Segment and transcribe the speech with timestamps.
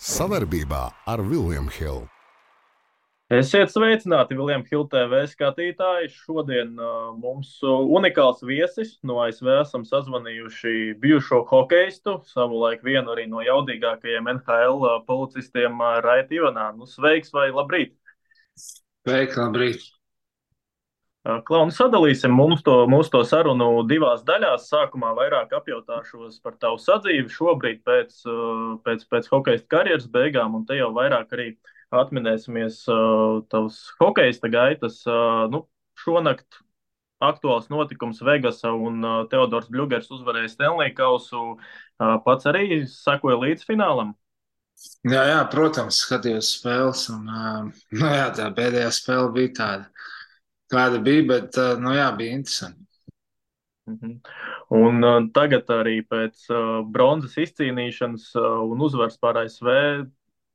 [0.00, 2.06] Savarbībā ar Vilniņu Hildu.
[3.30, 6.08] Esiet sveicināti, Viljams Hiltēvē skatītāji.
[6.24, 13.44] Šodien uh, mums unikāls viesis no ASV esam sazvanījuši bijušo hokeistu, savulaik vienu arī no
[13.44, 16.70] jaudīgākajiem NHL uh, policistiem uh, Raita Ivanā.
[16.74, 17.94] Nu, sveiks vai labrīt!
[18.56, 19.84] Sveiki, labrīt!
[21.20, 24.70] Klauni, sadalīsim mums to, mūsu to sarunu divās daļās.
[24.70, 28.22] Sākumā vairāk apjautāšos par tavu sadzīvi šobrīd pēc,
[28.86, 31.50] pēc, pēc hokeja karjeras beigām, un te jau vairāk arī
[31.92, 32.80] atminēsimies
[33.52, 35.02] tavas hokeja gaitas.
[35.52, 35.66] Nu,
[36.00, 36.62] šonakt
[37.20, 41.58] aktuāls notikums Vegasa un Teodors Bļūgers uzvarēja Stanley Kausu.
[42.00, 44.14] Pats arī sekoja līdz finālam.
[45.04, 50.08] Jā, jā, protams, skatījos spēles, un nu, jā, tā pēdējā spēle bija tāda
[50.70, 52.86] kāda bija, bet nu, jā, bija interesanti.
[53.90, 54.20] -hmm.
[54.70, 59.66] Un uh, tagad arī pēc uh, bronzas izcīnīšanas uh, un uzvaras pār ASV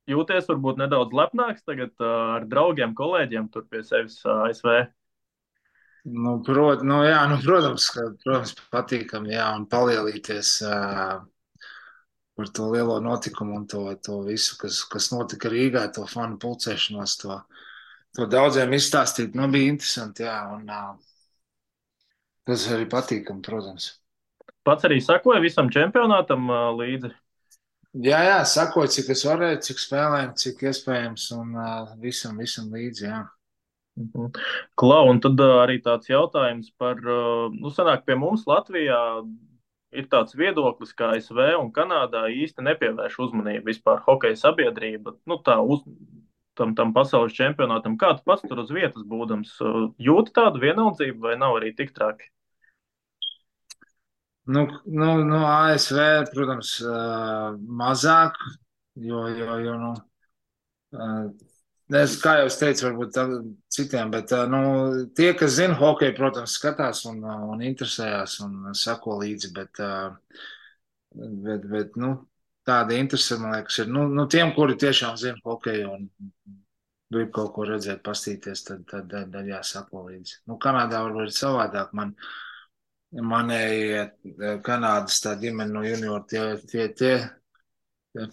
[0.10, 4.86] jūties varbūt nedaudz lepnāks tagad uh, ar draugiem, kolēģiem tur pie sevis uh, ASV.
[6.06, 11.24] Nu, prot, nu, jā, nu, protams, ka protams, patīkami jā, un palielīties uh,
[12.36, 17.18] par to lielo notikumu un to, to visu, kas, kas notika Rīgā, to fanu pulcēšanos.
[17.24, 17.40] To,
[18.16, 19.36] to daudziem izstāstīt.
[19.38, 20.70] Nu, bija interesanti, jā, un
[22.46, 23.92] tas arī patīkami, protams.
[24.66, 26.50] Pats arī sakoja visam čempionātam
[26.80, 27.14] līdzi.
[28.06, 33.06] Jā, jā, sakoja, cik es varēju, cik spēlēju, cik iespējams, un uh, visam, visam līdzi,
[33.08, 33.22] jā.
[33.96, 34.34] Mhm.
[34.76, 39.00] Klau, un tad arī tāds jautājums par, nu, sanāk pie mums Latvijā
[39.96, 45.56] ir tāds viedoklis, ka ASV un Kanādā īsti nepievērš uzmanību vispār hokeja sabiedrība, nu, tā
[45.64, 45.86] uz,
[46.58, 47.98] tam, tam pasaules čempionātam.
[48.02, 49.58] Kā tu pats tur uz vietas būdams,
[50.02, 52.30] jūti tādu vienaldzību vai nav arī tik traki?
[54.46, 55.98] Nu, nu, nu ASV,
[56.34, 56.76] protams,
[57.82, 58.38] mazāk,
[59.02, 59.94] jo, jo, jo nu,
[61.98, 63.18] es, kā jau es teicu, varbūt
[63.74, 64.62] citiem, bet nu,
[65.18, 69.82] tie, kas zina hokeju, protams, skatās un, un interesējās un sako līdzi, bet,
[71.48, 72.14] bet, bet nu,
[72.66, 76.08] tāda interese, man liekas, ir nu, nu, tiem, kuri tiešām zina hokeju un
[77.14, 80.42] grib kaut ko redzēt, pastīties, tad, tad, tad, tad jāsako līdzi.
[80.50, 81.94] Nu, Kanādā varbūt ir savādāk.
[81.98, 82.16] Man,
[83.16, 84.06] manēji
[84.66, 87.14] Kanādas tā ģimene no junior, tie, tie, tie,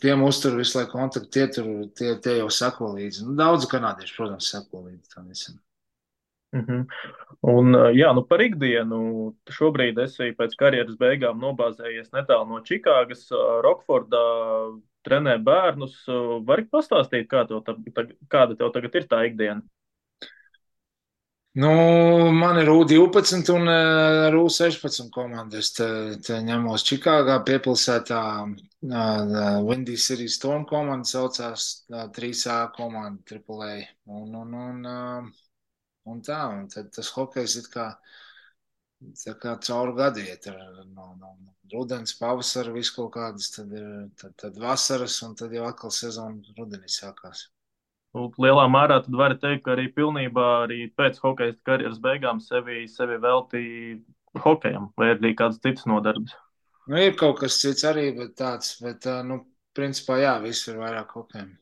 [0.02, 3.26] tiem uztur visu laiku kontaktu, tie, tur, tie, tie jau sako līdzi.
[3.28, 5.60] Nu, daudz kanādiešu, protams, sako līdzi tam visam.
[6.52, 6.86] Mm -hmm.
[7.42, 9.34] Un, jā, nu par ikdienu.
[9.50, 13.30] Šobrīd esi pēc karjeras beigām nobāzējies netālu no Čikāgas,
[13.64, 14.24] Rokfordā,
[15.02, 16.04] trenē bērnus.
[16.46, 17.64] Vari pastāstīt, kā tev,
[18.28, 19.62] kāda tev tagad ir tā ikdiena?
[21.54, 21.68] Nu,
[22.32, 25.58] man ir U12 un ar U16 komandu.
[25.60, 25.88] Es te,
[26.24, 33.76] te ņemos Čikāgā piepilsētā uh, Windy City Storm komanda saucās uh, 3A komanda AAA.
[34.06, 35.42] Un, un, un, uh,
[36.10, 37.86] Un tā, un tad tas hokejs ir kā,
[39.42, 40.48] kā cauri gadu iet.
[40.50, 43.88] No, no, no rudens, pavasara, visu kaut kādas, tad ir
[44.20, 47.46] tad, tad vasaras, un tad jau atkal sezona rudenī sākās.
[48.12, 52.84] Nu, lielā mērā tad var teikt, ka arī pilnībā arī pēc hokeja karjeras beigām sevi,
[52.90, 56.36] sevi veltīja hokejam, vai arī kāds cits nodarbs.
[56.90, 59.40] Nu, ir kaut kas cits arī, bet tāds, bet, nu,
[59.76, 61.54] principā, jā, viss ir vairāk hokejam.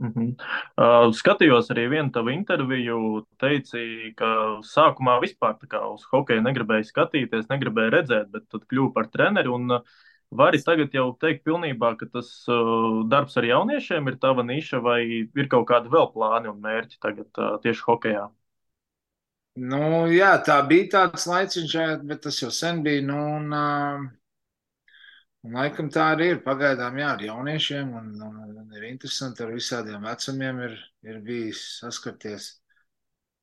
[0.00, 0.28] Mm -hmm.
[0.80, 5.56] uh, skatījos arī vienu tavu interviju, teici, ka sākumā vispār
[5.92, 9.48] uz hokeju negribēji skatīties, negribēji redzēt, bet tad kļuvu par treneri.
[9.48, 9.80] Un, uh,
[10.30, 15.02] vari tagad jau teikt pilnībā, ka tas uh, darbs ar jauniešiem ir tava niša, vai
[15.26, 18.28] ir kaut kādi vēl plāni un mērķi tagad uh, tieši hokejā?
[19.60, 21.74] Nu, jā, tā bija tāds laiciņš,
[22.06, 23.02] bet tas jau sen bija.
[23.02, 24.06] Nu, un, uh,
[25.46, 26.42] Un laikam tā arī ir.
[26.44, 30.74] Pagaidām, jā, ar jauniešiem un, un, un ir interesanti ar visādiem vecumiem ir,
[31.08, 32.50] ir bijis saskarties.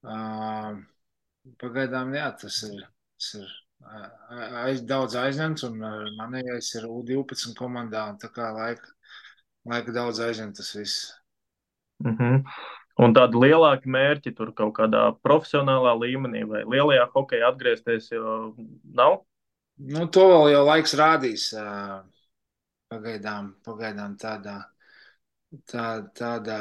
[0.05, 0.77] Uh,
[1.61, 2.83] pagaidām, jā, tas ir,
[3.17, 3.55] tas ir
[4.63, 5.77] aiz, daudz aizņemts un
[6.17, 8.93] manējais ir U12 komandā un tā kā laika,
[9.65, 11.13] laika daudz aizņem tas viss.
[12.03, 12.43] Mm -hmm.
[12.97, 19.21] Un tādi lielāki mērķi tur kaut kādā profesionālā līmenī vai lielajā hokeja atgriezties jau nav?
[19.77, 21.51] Nu, to vēl jau laiks rādīs.
[22.87, 24.55] Pagaidām, pagaidām tādā,
[25.69, 25.85] tā,
[26.17, 26.59] tādā,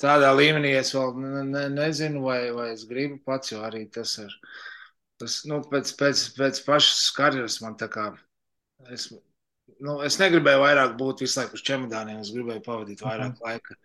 [0.00, 4.16] tādā līmenī es vēl ne, ne, nezinu, vai, vai es gribu pats, jo arī tas
[4.24, 4.34] ir.
[5.20, 8.08] Tas, nu, pēc, pēc, pēc pašas karjeras man tā kā.
[8.88, 9.10] Es,
[9.84, 12.24] nu, es negribēju vairāk būt visu laiku uz čemodāniem.
[12.24, 13.76] Es gribēju pavadīt vairāk mm laika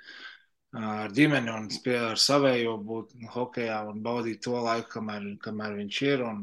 [0.75, 5.99] ar ģimeni un pie, ar savējo būt hokeja un baudīt to laiku, kamēr, kamēr viņš
[6.03, 6.23] ir.
[6.27, 6.41] Un,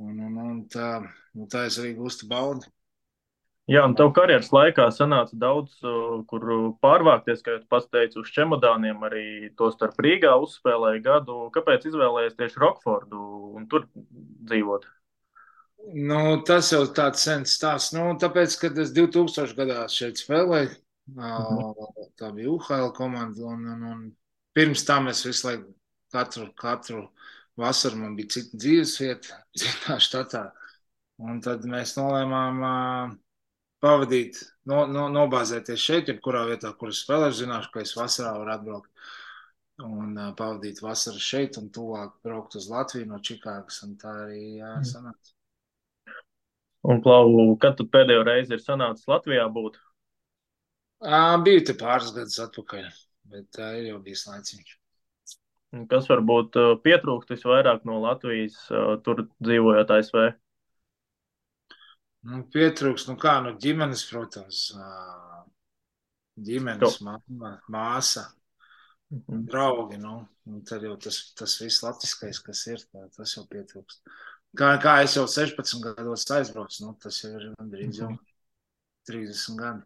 [0.00, 1.02] Un, un, un tā,
[1.36, 2.70] un tā es arī gūstu baudi.
[3.70, 5.76] Jā, un tev karjeras laikā sanāca daudz,
[6.28, 6.46] kur
[6.82, 9.26] pārvākties, kā jau pats teici, uz čemodāniem, arī
[9.58, 11.36] to starp Rīgā uzspēlēja gadu.
[11.54, 13.20] Kāpēc izvēlējies tieši Rokfordu
[13.60, 14.88] un tur dzīvot?
[15.94, 17.94] Nu, tas jau tāds sens stāsts.
[17.94, 20.74] Nu, tāpēc, kad es 2000 gadā šeit spēlēju,
[21.14, 21.72] mhm.
[22.18, 24.02] tā bija UHL komanda, un, un, un
[24.58, 25.70] pirms tam es visu laiku
[26.12, 27.06] katru, katru
[27.60, 30.46] vasaru man bija cita dzīvesvieta, citā štatā.
[31.22, 33.12] Un tad mēs nolēmām uh,
[33.84, 37.36] pavadīt, no, no, nobāzēties šeit, jebkurā vietā, kur es spēlēju.
[37.42, 39.12] Zināšu, ka es vasarā varu atbraukt
[39.82, 43.82] un uh, pavadīt vasaru šeit, un tuvāk braukt uz Latviju no Čikāgas.
[44.00, 44.88] Tā arī jā, mm.
[44.88, 45.36] sanāca.
[46.82, 49.78] Un, Klau, kad tu pēdējo reizi ir sanācis Latvijā būt?
[51.02, 52.88] À, biju te pāris gadus atpakaļ,
[53.30, 54.78] bet tā ir jau bijis laiciņš.
[55.88, 58.58] Kas varbūt pietrūkst visvairāk no Latvijas,
[59.06, 60.18] tur dzīvojot ASV?
[62.28, 64.66] Nu, pietrūks, nu kā, nu ģimenes, protams,
[66.48, 68.26] ģimenes mamma, māsa,
[69.10, 69.46] mhm.
[69.48, 74.04] draugi, nu, un tad jau tas, tas viss latviskais, kas ir, tā, tas jau pietrūkst.
[74.60, 78.12] Kā, kā es jau 16 gados aizbraucu, nu, tas jau ir gandrīz jau
[79.08, 79.82] 30 mhm.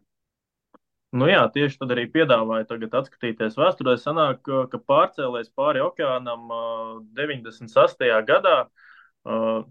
[1.15, 3.95] Nu jā, tieši tad arī piedāvāju tagad atskatīties vēsturē.
[4.01, 6.51] Sanāk, ka pārcēlēs pāri okeānam
[7.15, 8.11] 98.
[8.27, 8.57] gadā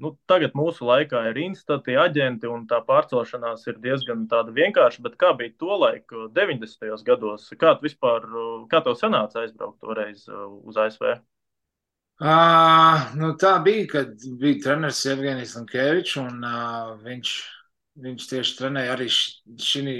[0.00, 5.02] nu, tagad mūsu laikā ir institūti, aģenti, un tā pārcelšanās ir diezgan vienkārša.
[5.04, 6.92] Bet kā bija to laiku, 90.
[7.06, 7.48] gados?
[7.60, 8.26] Kā vispār,
[8.70, 11.16] kā tev sanāca aizbraukt toreiz uz ASV?
[12.16, 17.32] Uh, nu, tā bija, kad bija treneris Evgenijs Lankēvičs, un uh, viņš,
[18.04, 19.96] viņš tieši trenēja arī šī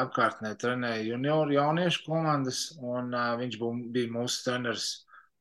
[0.00, 4.88] apkārtnē, trenēja junioru jauniešu komandas, un uh, viņš bū, bija mūsu treneris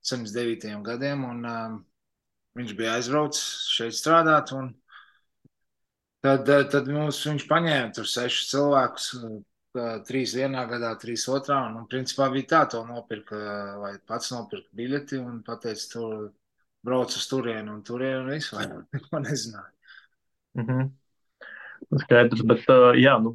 [0.03, 0.81] 79.
[0.83, 1.25] gadiem.
[1.29, 1.81] Un, uh,
[2.57, 4.51] Viņš bija aizbraucis šeit strādāt.
[6.23, 11.63] Tad, eh, tad mums, viņš paņēma tur sešus cilvēkus, eh, trīs vienā gadā, trīs otrā.
[11.69, 13.39] Un, un principā bija tā, to nopirka,
[13.81, 16.31] vai pats nopirka biļeti un pateica, tur
[16.85, 19.73] brauc uz turieni un turieni un visu, vai neko nezināju.
[20.53, 20.91] Mm -hmm.
[22.03, 22.67] Skaidrs, bet
[22.99, 23.33] jā, nu,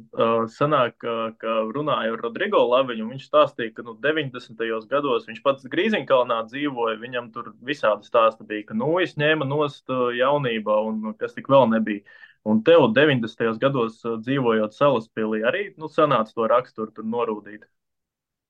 [0.53, 0.95] sanāk,
[1.41, 4.63] ka runāju ar Rodrigo Laviņu, viņš stāstīja, ka nu, 90.
[4.91, 10.79] gados viņš pats Grīziņkalnā dzīvoja, viņam tur visādi stāsti bija, ka nūjas ņēma nost jaunībā
[10.89, 12.05] un kas tik vēl nebija.
[12.49, 13.57] Un tev 90.
[13.59, 17.67] gados dzīvojot Salaspilī arī nu, sanāca to raksturu tur norūdīt.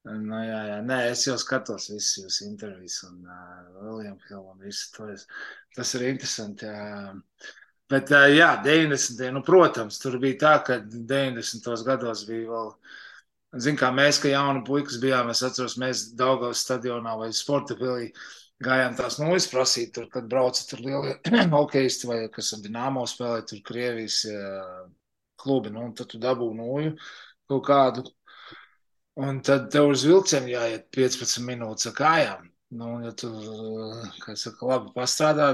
[0.10, 4.62] Nu, jā, jā, nē, es jau skatos visus jūsu intervijas un uh, William Hill un
[4.64, 5.10] visu to.
[5.12, 5.26] Es,
[5.76, 6.70] tas ir interesanti.
[6.70, 7.12] Jā.
[7.90, 9.32] Bet, jā, 90.
[9.34, 11.70] Nu, protams, tur bija tā, ka 90.
[11.88, 12.74] gados bija vēl.
[13.58, 18.12] Ziniet, kā mēs, kā jauni puikas bijām, es atceros, mēs Daugavas stadionā vai sporta pilī
[18.64, 21.16] gājām tās nulles prasīt, tur, kad brauca tur lielie
[21.56, 24.22] hokeisti vai kas ar Dinamo spēlē, tur Krievijas
[25.40, 26.96] klubi, nu, un tad tu dabū nulju
[27.50, 28.06] kaut kādu.
[29.20, 32.46] Un tad tev uz vilcienu jāiet 15 minūtes ar kājām.
[32.80, 33.32] Nu, ja tu,
[34.22, 35.50] kā saka, labi pastrādā,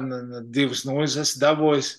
[0.54, 1.94] divas nulles esi dabūjis,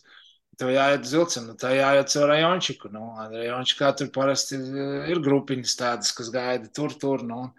[0.56, 2.88] Tev jāiet uz vilcienu, tā jāiet caur rajončiku.
[2.94, 7.25] Nu, rajončikā tur parasti ir, ir grupiņas tādas, kas gaida tur, tur.
[7.29, 7.50] Nu.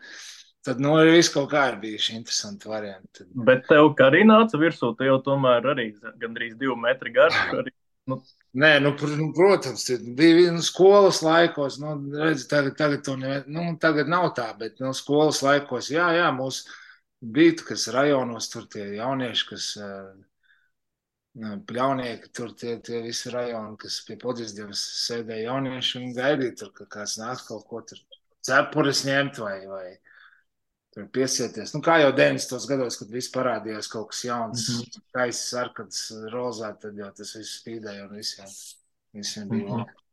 [0.65, 3.27] Tad, nu, arī viss kaut kā ir bijuši interesanti varianti.
[3.47, 7.37] Bet tev kā arī nāca virsū, te jau tomēr arī gandrīz divi metri garš.
[7.61, 7.71] Arī,
[8.09, 8.19] nu.
[8.57, 9.85] Nē, nu, pr nu, protams,
[10.17, 11.77] bija nu, skolas laikos.
[11.83, 16.31] Nu, redz, tagad, tagad, ne, nu, tagad nav tā, bet nu, skolas laikos, jā, jā,
[16.33, 16.63] mūs
[17.21, 20.09] bija, kas rajonos tur tie jaunieši, kas uh,
[21.37, 26.87] Pļaunieki, tur tie, tie visi rajoni, kas pie podizdievas sēdēja jaunieši un gaidīja tur, ka
[26.97, 27.99] kāds nāks kaut ko tur
[28.47, 29.85] cepures ņemt vai, vai
[30.95, 31.75] tur piesieties.
[31.75, 32.65] Nu, kā jau 90.
[32.71, 35.05] gados, kad viss parādījās kaut kas jauns, mm -hmm.
[35.19, 36.01] gaisa sarkans,
[36.33, 38.51] rozā, tad jau tas viss spīdēja un visiem,
[39.13, 39.85] visiem bija mm -hmm.
[39.85, 40.06] labi.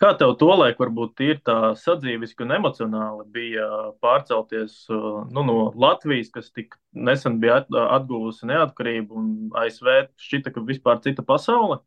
[0.00, 3.66] Kā tev tolaik varbūt ir tā sadzīviski un emocionāli bija
[4.00, 7.58] pārcelties nu, no Latvijas, kas tik nesen bija
[7.98, 9.28] atguvusi neatkarību, un
[9.60, 9.90] ASV
[10.24, 11.82] šķita, ka vispār cita pasaule?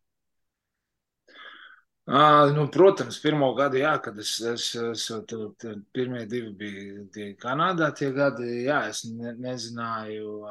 [2.05, 7.05] À, nu, protams, pirmo gadu, jā, kad es, es, es tur, tur pirmie divi bija
[7.15, 10.43] tie Kanādā, tie gadi, jā, es ne, nezināju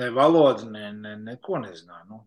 [0.00, 2.08] ne valodu, ne, ne, neko nezināju.
[2.08, 2.22] Nu,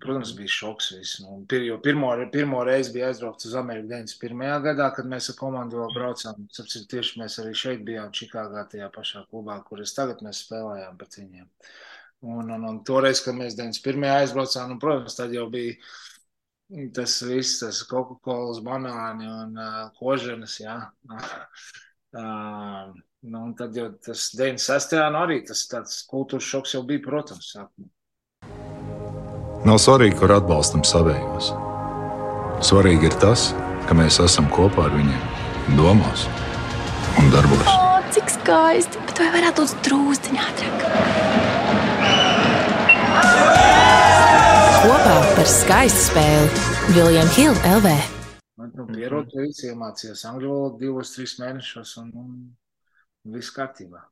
[0.00, 0.90] Protams, bija šoks.
[1.20, 4.62] Nu, pir, pirmo, pirmo reizi bija aizbraukts uz Ameriku 91.
[4.64, 6.46] gadā, kad mēs ar komandu vēl braucām.
[6.56, 10.96] Sapcīt, tieši mēs arī šeit bijām Čikāgā, tajā pašā klubā, kur es tagad mēs spēlējām
[11.00, 11.46] pret viņiem.
[12.22, 14.08] Un, un, un toreiz, kad mēs 91.
[14.16, 15.76] aizbraucām, nu, protams, tad jau bija
[16.96, 20.56] tas viss, tas Coca-Cola, banāni un uh, koženas.
[20.62, 20.78] Jā.
[22.16, 22.92] uh,
[23.28, 24.96] nu, un tad jau tas 96.
[25.12, 27.92] nu arī tas tāds kultūras šoks jau bija, protams, sākumā.
[29.62, 31.52] Nav svarīgi, kur atbalstam savējos.
[32.66, 33.52] Svarīgi ir tas,
[33.86, 35.20] ka mēs esam kopā ar viņiem,
[35.78, 36.24] domās
[37.22, 37.70] un darbos.
[37.70, 38.98] O, cik skaisti!
[39.06, 40.82] Bet vai varētu būt drūzciņā ātrāk?
[44.82, 47.96] Kopā par skaistu spēli Viljams Hilde LV.
[48.58, 54.08] Man nu, pierod pie viss iemācījās angļu valodu divos, trīs mēnešos un, un viss kārtībā.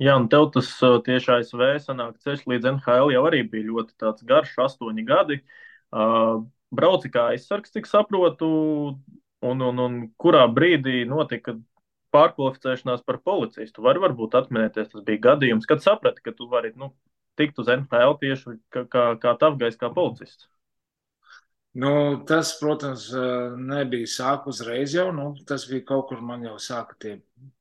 [0.00, 0.68] Jā, un tev tas
[1.04, 5.40] tieši ASV sanāk ceļš līdz NHL jau arī bija ļoti garš, astoņi gadi.
[6.70, 8.48] Brauci kā aizsargs, cik saprotu,
[9.44, 11.56] un, un, un kurā brīdī notika
[12.14, 13.84] pārkvalificēšanās par policistu.
[13.84, 16.92] Var varbūt atminēties, tas bija gadījums, kad saprati, ka tu vari nu,
[17.38, 20.48] tikt uz NHL tieši kā, kā, kā tavgais, kā policists.
[21.80, 21.92] Nu,
[22.26, 23.04] tas, protams,
[23.62, 25.10] nebija sāk uzreiz jau.
[25.14, 27.12] Nu, tas bija kaut kur man jau sāka tie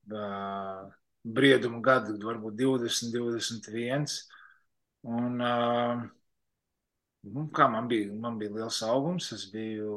[0.10, 0.88] uh,
[1.24, 4.08] brieduma gadi, varbūt 20, 21.
[5.10, 5.40] Un,
[7.24, 9.94] nu, kā man bija, man bija liels augums, es biju,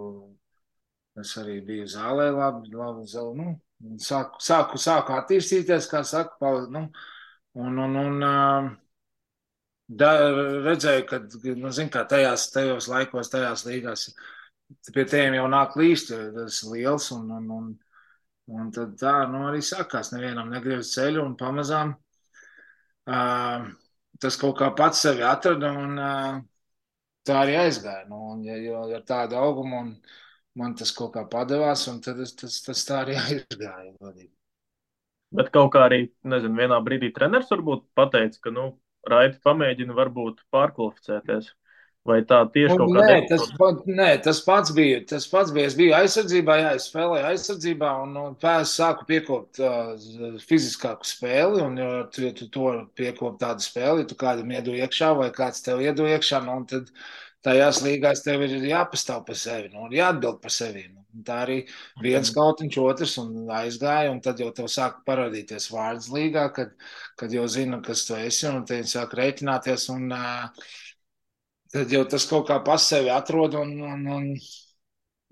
[1.23, 6.69] es arī biju zālē labi, labi zālē, nu, sāku, sāku, sāku attīstīties, kā saka, pal,
[6.75, 6.87] nu,
[7.59, 8.77] un, un, un
[10.03, 10.13] da,
[10.67, 11.23] redzēju, ka,
[11.59, 14.09] nu, zin, kā tajās, tajos laikos, tajās līgās,
[14.95, 17.73] pie tiem jau nāk līst, tas liels, un, un, un,
[18.51, 23.69] un tad tā, nu, arī sākās, nevienam negriez ceļu, un pamazām uh,
[24.23, 26.43] tas kaut kā pats sevi atrada, un uh,
[27.27, 29.97] tā arī aizgāja, nu, un, ja, jo ar tādu augumu, un,
[30.59, 33.93] man tas kaut kā padevās, un tad es, tas, tas tā arī aizgāja.
[34.01, 34.33] Vadīt.
[35.33, 38.73] Bet kaut kā arī, nezinu, vienā brīdī treneris varbūt pateica, ka, nu,
[39.09, 41.49] Raiti pamēģina varbūt pārkvalificēties.
[42.03, 43.37] Vai tā tieši kaut kādā veidā?
[43.37, 45.03] Tas, nē, tas pats bija.
[45.07, 45.69] Tas pats bija.
[45.71, 49.93] Es biju aizsardzībā, jā, es spēlēju aizsardzībā, un, un pēc sāku piekopt uh,
[50.43, 51.63] fiziskāku spēli.
[51.63, 55.85] Un, ja tu, tu to piekop tādu spēli, tu kādam iedu iekšā, vai kāds tev
[55.87, 56.91] iedu iekšā, nu, tad
[57.47, 60.89] tajās līgās tev ir jāpastāv par sevi nu, un jāatbild par sevi.
[60.91, 61.07] Nu.
[61.23, 61.59] Tā arī
[62.01, 62.35] viens mhm.
[62.35, 66.75] kautiņš, otrs un aizgāja, un tad jau tev sāk parādīties vārds līgā, kad,
[67.21, 70.73] kad jau zina, kas tu esi, un te viņi sāk rēķināties, un uh,
[71.73, 74.27] tad jau tas kaut kā pa sevi atrod, un, un, un,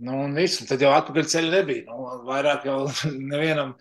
[0.06, 1.86] nu, un viss, un tad jau atpakaļ ceļa nebija.
[1.88, 2.78] Nu, vairāk jau
[3.32, 3.74] nevienam,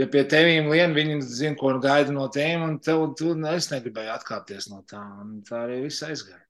[0.00, 3.70] ja pie tevīm lien, viņi zina, ko gaida no tiem, un tev, tu, nu, es
[3.72, 6.44] negribēju atkāpties no tā, un tā arī viss aizgāja.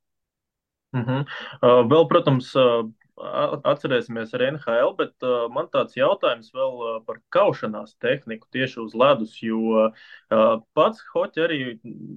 [1.06, 1.24] -huh.
[1.62, 2.84] uh, vēl, protams, uh,
[3.20, 8.94] atcerēsimies ar NHL, bet uh, man tāds jautājums vēl uh, par kaušanās tehniku tieši uz
[8.98, 11.60] ledus, jo uh, pats hoķi arī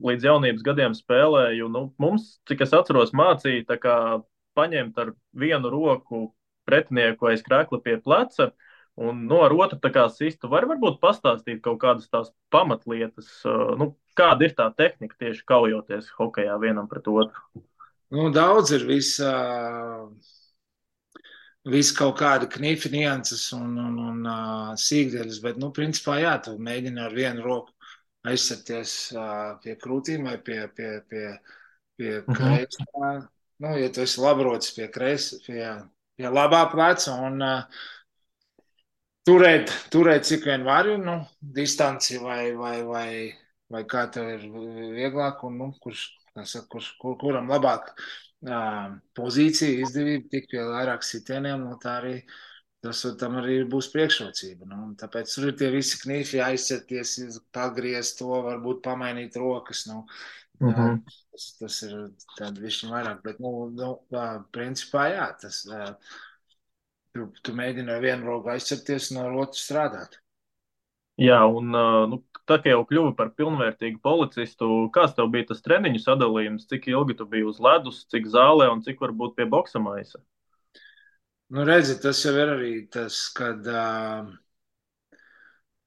[0.03, 1.69] līdz jaunības gadiem spēlēju.
[1.74, 3.98] Nu, mums, cik es atceros, mācīja tā kā
[4.57, 6.27] paņemt ar vienu roku
[6.69, 8.53] pretinieku aiz krēkla pie pleca.
[8.93, 13.74] Un no nu, otru tā kā sistu var varbūt pastāstīt kaut kādas tās pamatlietas, uh,
[13.79, 17.63] nu, kāda ir tā tehnika tieši kaujoties hokejā vienam pret otru.
[18.13, 19.31] Nu, daudz ir visa,
[21.70, 26.58] visa kaut kāda knifa nianses un, un, un uh, sīkdeļas, bet, nu, principā, jā, tu
[26.60, 27.72] mēģini ar vienu roku
[28.27, 31.25] aizsarties uh, pie krūtīm vai pie, pie, pie,
[32.00, 32.38] pie uh -huh.
[32.38, 33.13] kreisā.
[33.63, 35.67] Nu, ja tu esi labrots pie kreisā, pie,
[36.17, 37.84] pie labā pleca un uh,
[39.27, 43.10] turēt, turēt cik vien vari, nu, distanci vai, vai, vai,
[43.70, 44.50] vai kā tev ir
[45.00, 46.10] vieglāk un, nu, kurš
[46.43, 47.93] saka, kurš, kur, kuram labāk
[48.43, 52.15] pozīcija, izdevība, tikt pie vairāk sitieniem, no tā arī
[52.83, 54.67] tas tam arī būs priekšrocība.
[54.67, 59.85] Nu, tāpēc tur ir tie visi knifi, aizceties, pagriezt to, varbūt pamainīt rokas.
[59.88, 60.03] Nu,
[60.59, 60.81] uh mhm.
[60.81, 61.00] -huh.
[61.31, 61.93] tas, tas ir
[62.38, 63.93] tāds višķi vairāk, bet, nu, nu
[64.51, 65.63] principā, jā, tas,
[67.13, 70.22] tu, tu mēģini ar vienu roku aizcerties un ar otru strādāt.
[71.22, 71.70] Jā, un
[72.10, 72.17] nu,
[72.50, 77.17] tā kā jau kļuvi par pilnvērtīgu policistu, kāds tev bija tas treniņu sadalījums, cik ilgi
[77.20, 80.24] tu biji uz ledus, cik zālē un cik varbūt pie boksa maisa?
[81.53, 84.32] Nu, redzi, tas jau ir arī tas, kad uh,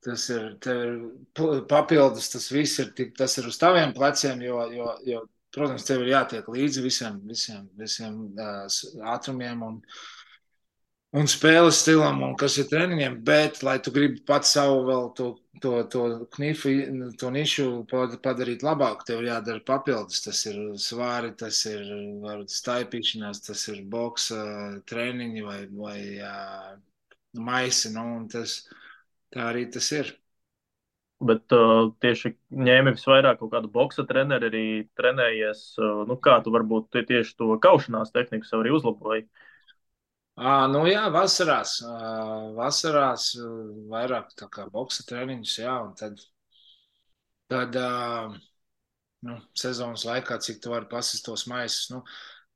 [0.07, 5.25] tas ir, ir papildus, tas viss ir, tas ir uz taviem pleciem, jo, jo, jo
[5.57, 8.63] protams, tev ir jātiek līdzi visiem, visiem, visiem uh,
[9.17, 9.81] ātrumiem un,
[11.17, 15.33] un spēles stilam, un kas ir treniņiem, bet, lai tu gribi pats savu vēl to
[15.61, 16.69] to, to knifu,
[17.19, 17.67] to nišu
[18.23, 20.23] padarīt labāku, tev jādara papildus.
[20.25, 21.87] Tas ir svāri, tas ir
[22.53, 24.43] staipīšanās, tas ir boksa
[24.91, 26.77] treniņi vai, vai uh,
[27.49, 27.93] maisi.
[27.95, 28.63] Nu, tas,
[29.35, 30.15] tā arī tas ir.
[31.27, 34.67] Bet uh, tieši ņēmi visvairāk kaut kādu boxa treneri, arī
[35.01, 35.63] trenējies.
[35.81, 39.25] Uh, nu, kā tu varbūt tieši to kaušanās tehniku sev arī uzlaboji?
[39.25, 39.46] Uh,
[40.37, 41.79] À, nu jā, vasarās,
[42.57, 43.31] vasarās
[43.93, 46.21] vairāk tā kā boksa treniņus, jā, un tad,
[47.49, 47.79] tad
[49.25, 52.03] nu, sezonas laikā, cik tu vari pasist tos maisus, nu,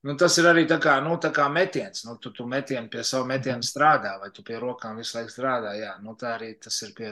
[0.09, 2.07] Nu, tas ir arī tā kā, nu, tā kā metiens.
[2.07, 5.75] Nu, tu, tu metienu pie savu metienu strādā, vai tu pie rokām visu laiku strādā.
[5.77, 7.11] Jā, nu, tā arī tas ir pie,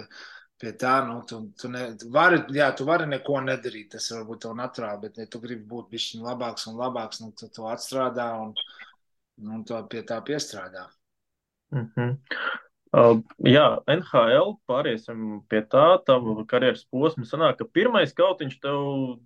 [0.62, 0.94] pie tā.
[1.04, 1.82] Nu, tu, tu, ne,
[2.14, 3.90] vari, jā, tu vari neko nedarīt.
[3.96, 7.50] Tas varbūt tev naturāli, bet, ja tu gribi būt bišķiņ labāks un labāks, nu, tu
[7.52, 8.56] to atstrādā un,
[9.42, 10.88] un to pie tā piestrādā.
[11.70, 12.16] Mm -hmm.
[12.88, 17.26] Uh, jā, NHL, pāriesim pie tā, tava karjeras posma.
[17.28, 18.78] Sanāk, ka pirmais kautiņš tev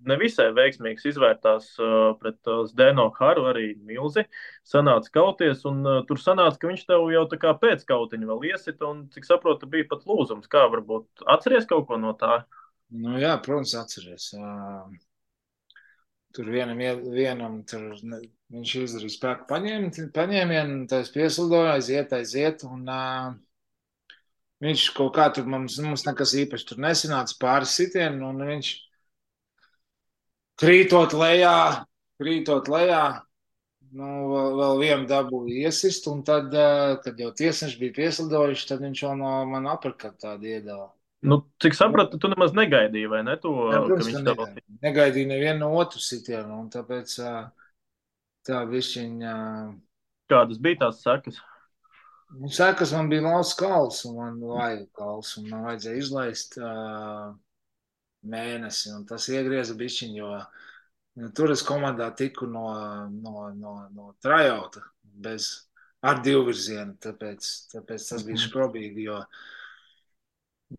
[0.02, 4.24] nevisai veiksmīgs izvērtās uh, pret uh, Zdeno Haru, arī Milzi.
[4.66, 8.50] Sanāca kauties, un uh, tur sanāca, ka viņš tev jau tā kā pēc kautiņa vēl
[8.50, 10.50] iesit, un, cik saprotu, bija pat lūzums.
[10.50, 12.42] Kā varbūt atceries kaut ko no tā?
[12.90, 14.32] Nu, jā, protams, atceries.
[14.34, 14.90] Uh,
[16.34, 16.80] tur vienam,
[17.12, 18.20] vienam tur, ne,
[18.52, 23.32] viņš izdarīja spēku paņēmienu, paņēmienu, tas pieslidoja, aiziet, aiziet, un uh,
[24.62, 28.68] Viņš kaut kā tur mums, mums nekas īpaši tur nesanāca pāris sitienu, un viņš
[30.62, 31.54] krītot lejā,
[32.22, 33.00] krītot lejā,
[33.98, 36.54] nu, vēl, vēl vienu dabūju iesist, un tad,
[37.02, 40.92] kad jau tiesneši bija pieslidojuši, tad viņš vēl no man apakā tādu iedala.
[41.22, 43.36] Nu, cik sapratu, tu nemaz negaidīji, vai ne?
[43.42, 44.40] To, Jā, protams, ka tev...
[44.42, 44.78] negaidīju.
[44.82, 47.14] negaidīju nevienu no otru sitienu, un tāpēc
[48.48, 49.34] tā višķiņa.
[50.32, 51.38] Kādas bija tās sekas?
[52.32, 57.34] Nu, Sēkas man bija lausa kals, un man vajag kals, un man vajadzēja izlaist uh,
[58.34, 60.30] mēnesi, un tas iegrieza bišķiņu, jo
[61.20, 62.66] nu, tur es komandā tiku no,
[63.12, 65.50] no, no, no trajauta bez
[66.02, 69.20] ar divvirzienu, tāpēc, tāpēc tas bija skrobīgi, jo,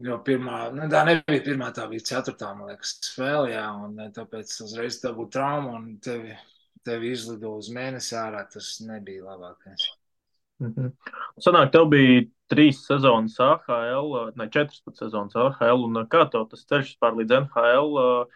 [0.02, 4.54] jo pirmā, nu, tā nebija pirmā, tā bija ceturtā, man liekas, spēle, jā, un tāpēc
[4.66, 6.36] uzreiz tā būtu trauma, un tevi,
[6.86, 9.90] tevi izlido uz mēnesi ārā, tas nebija labākais.
[10.64, 10.92] Mm -hmm.
[11.42, 12.24] Sanāk, tev bija
[12.54, 17.40] trīs sezonas AHL, ne četras pat sezonas AHL, un kā tev tas ceļš vispār līdz
[17.40, 18.28] NHL,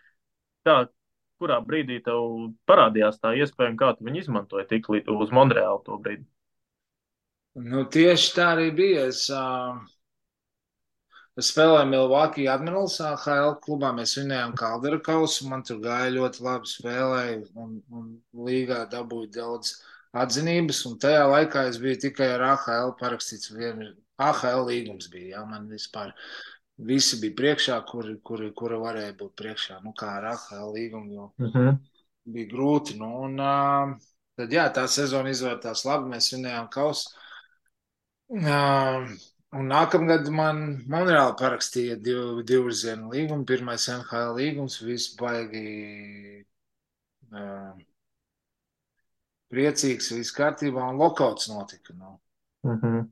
[0.66, 0.88] kā,
[1.40, 6.00] kurā brīdī tev parādījās tā iespēja un kā tu viņu izmantoji tik uz Monreālu to
[6.02, 6.26] brīdi?
[7.58, 9.06] Nu, tieši tā arī bija.
[9.10, 9.78] Es, uh,
[11.46, 17.38] spēlēju Milwaukee Admirals AHL klubā, mēs vinējām Kaldera kausu, man tur gāja ļoti labi spēlēja
[17.62, 18.07] un, un
[18.48, 19.75] līgā dabūja daudz
[20.18, 23.51] atzinības, un tajā laikā es biju tikai ar AHL parakstīts.
[23.53, 26.16] Vienu, AHL līgums bija, jā, man vispār
[26.90, 31.29] visi bija priekšā, kuri, kuri, kuri varēja būt priekšā, nu kā ar AHL līgumu, jo
[31.29, 31.70] uh mhm.
[31.70, 31.79] -huh.
[32.33, 32.98] bija grūti.
[32.98, 33.38] Nu, un,
[34.38, 37.14] tad, jā, tā sezona izvērtās labi, mēs vinējām kausu.
[38.27, 39.05] Uh,
[39.55, 46.44] un nākamgad man Monreāli parakstīja divu, divu zienu līgumu, pirmais NHL līgums, viss baigi
[47.31, 47.75] uh,
[49.53, 51.94] priecīgs, viss kārtībā, un lokauts notika.
[51.94, 52.18] Nu.
[52.64, 52.98] Uh mhm.
[52.98, 53.05] -huh.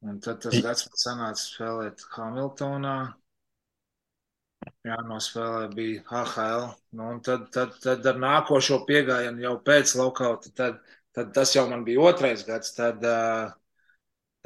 [0.00, 2.98] Un tad tas gads man sanāca spēlēt Hamiltonā.
[4.86, 6.68] Jā, nospēlē bija AHL.
[6.98, 10.78] Nu, un tad, tad, tad ar nākošo piegājienu jau pēc lokauta, tad,
[11.14, 12.74] tad tas jau man bija otrais gads.
[12.78, 13.02] Tad,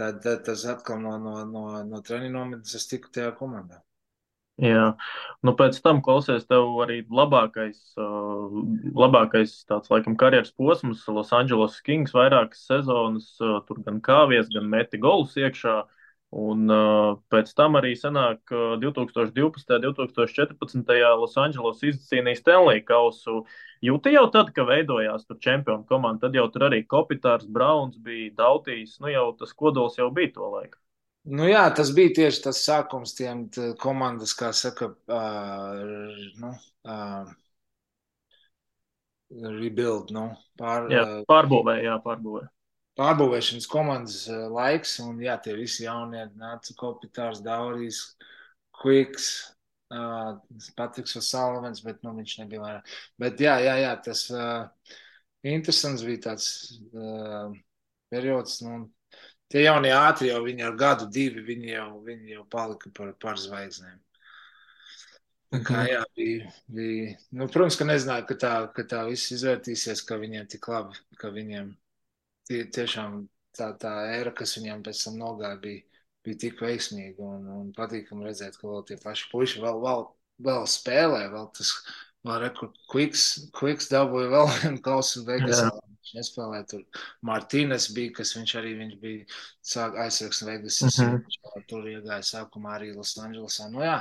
[0.01, 3.83] tad, tad tas atkal no, no, no, no treniņa nometnes es tiku tajā komandā.
[4.61, 4.93] Jā,
[5.43, 8.53] nu pēc tam klausies tev arī labākais, uh,
[9.01, 14.69] labākais tāds, laikam, karjeras posms Los Angeles Kings vairākas sezonas, uh, tur gan kāvies, gan
[14.71, 15.79] meti golus iekšā,
[16.33, 19.67] un uh, pēc tam arī sanāk uh, 2012.
[19.85, 20.95] 2014.
[21.21, 23.43] Los Angeles izcīnīja Stanley kausu.
[23.85, 28.31] Jūti jau tad, ka veidojās tur čempionu komanda, tad jau tur arī Kopitārs, Brauns bija,
[28.39, 30.79] Dautīs, nu jau tas kodols jau bija to laiku.
[31.23, 33.45] Nu, jā, tas bija tieši tas sākums tiem
[33.79, 36.51] komandas, kā saka, uh, nu,
[36.89, 37.29] uh,
[39.61, 42.43] rebuild, nu, pār, jā, pārbūvē, jā, pārbūvē.
[43.01, 48.03] Pārbūvēšanas komandas uh, laiks, un jā, tie visi jaunie nāca Kopitārs, Daurijs,
[48.83, 49.29] Quiks,
[49.95, 50.37] uh,
[50.77, 52.97] Patriks Salavens, bet, nu, viņš nebija vairāk.
[53.23, 54.99] Bet, jā, jā, jā, tas uh,
[55.47, 56.51] interesants bija tāds
[56.93, 57.55] uh,
[58.13, 58.85] periods, nu,
[59.53, 63.41] Tie jaunie ātri jau viņi ar gadu, divi, viņi jau, viņi jau palika par, par
[63.41, 63.99] zvaigznēm.
[65.53, 65.89] Kā, mhm.
[65.91, 70.47] jā, bija, bija, nu, protams, ka nezināju, ka tā, ka tā viss izvērtīsies, ka viņiem
[70.49, 71.69] tik labi, ka viņiem
[72.53, 73.23] tie, tiešām
[73.57, 75.83] tā, tā ēra, kas viņiem pēc tam nogāja, bija,
[76.27, 80.05] bija tik veiksmīga un, un patīkami redzēt, ka vēl tie paši puiši vēl, vēl,
[80.49, 81.73] vēl spēlē, vēl tas,
[82.27, 85.71] vēl rekur, Quiks, Quiks dabūja vēl vienu kausu Vegasā.
[86.03, 87.03] Viņš nespēlēja tur.
[87.23, 89.37] Martīnes bija, kas viņš arī viņš bija
[89.73, 90.81] sāk aizsargs Vegas.
[90.83, 91.21] Uh -huh.
[91.23, 93.69] Viņš tur iegāja sākumā arī Los Andželesā.
[93.71, 94.01] Nu jā,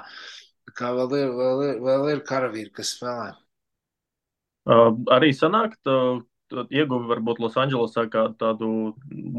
[0.74, 3.30] kā vēl ir, vēl ir, vēl ir karavīri, kas spēlē.
[4.66, 5.94] Uh, arī sanāk, tu
[6.70, 8.94] ieguvi varbūt Losandželosā kā tādu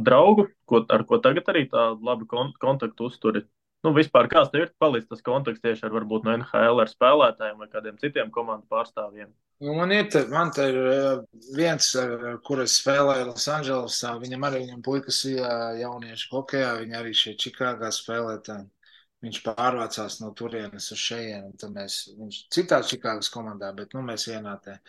[0.07, 3.45] draugu, ko, ar ko tagad arī tā labi kon kontaktu uzturi.
[3.83, 7.57] Nu, vispār kāds tev ir palicis tas kontakts tieši ar varbūt no NHL ar spēlētājiem
[7.59, 9.33] vai kādiem citiem komandu pārstāvjiem?
[9.63, 11.19] Nu, man ir, te, man te ir eh,
[11.57, 14.15] viens, ar kuru es spēlēju Losandželosā.
[14.23, 15.43] Viņam arī viņam puikas ir
[15.81, 18.39] jauniešu hokejā, viņi arī šeit Čikāgā spēlē.
[18.47, 18.63] Tā.
[19.23, 21.53] Viņš pārvācās no turienes uz šejienu.
[21.75, 24.81] Mēs, viņš citā Čikāgas komandā, bet nu, mēs vienā te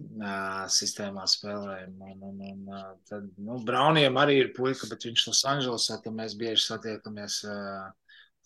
[0.00, 1.94] uh, sistēmā spēlējam.
[2.10, 6.64] Un, un, un, tad, nu, Brauniem arī ir puika, bet viņš Losandželosā, tad mēs bieži
[6.66, 7.88] satiekamies uh,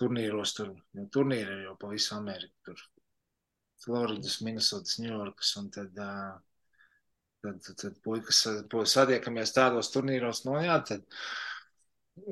[0.00, 0.54] turnīros.
[0.58, 2.54] Tur, nu, turnīri ir jau pa visu Ameriku.
[2.70, 2.84] Tur
[3.84, 5.52] Floridas, Minnesotas, Ņujorkas.
[5.61, 6.38] Un tad, uh,
[7.44, 8.44] tad, tad, tad puikas
[8.94, 10.44] satiekamies tādos turnīros.
[10.48, 11.06] No, jā, tad,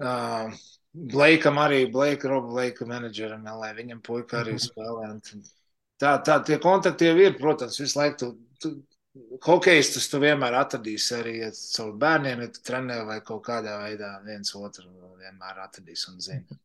[0.00, 0.57] uh,
[0.96, 5.11] Bleikam arī, Bleika, Roba Bleika menedžeram, lai viņam puika arī spēlē.
[6.00, 8.16] Tā, tā, tie kontakti jau ir, protams, visu laiku.
[8.20, 8.70] Tu, tu,
[9.46, 14.16] hokejistus tu vienmēr atradīsi arī ja caur bērniem, ja tu trenē vai kaut kādā veidā
[14.26, 14.88] viens otru
[15.20, 16.59] vienmēr atradīs un zini.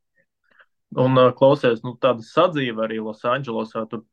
[1.01, 4.03] Un klausies, nu tāda sadzīve arī Losandželosā, tur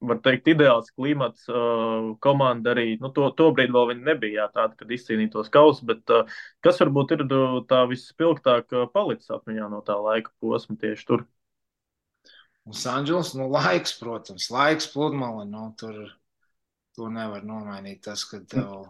[0.00, 1.44] var teikt, ideāls klimats.
[1.48, 5.84] Uh, komanda arī, nu, to, to brīdi vēl viņa nebija jā, tāda, kad izcīnītos kausus,
[5.86, 6.30] bet uh,
[6.64, 7.26] kas varbūt ir
[7.70, 11.26] tā vispilgtāk palicis atmiņā no tā laika posma tieši tur?
[12.68, 16.10] Losandželos, nu, laiks, protams, laiks pludmale, nu, tur
[16.96, 18.88] to nevar nomainīt tas, ka tev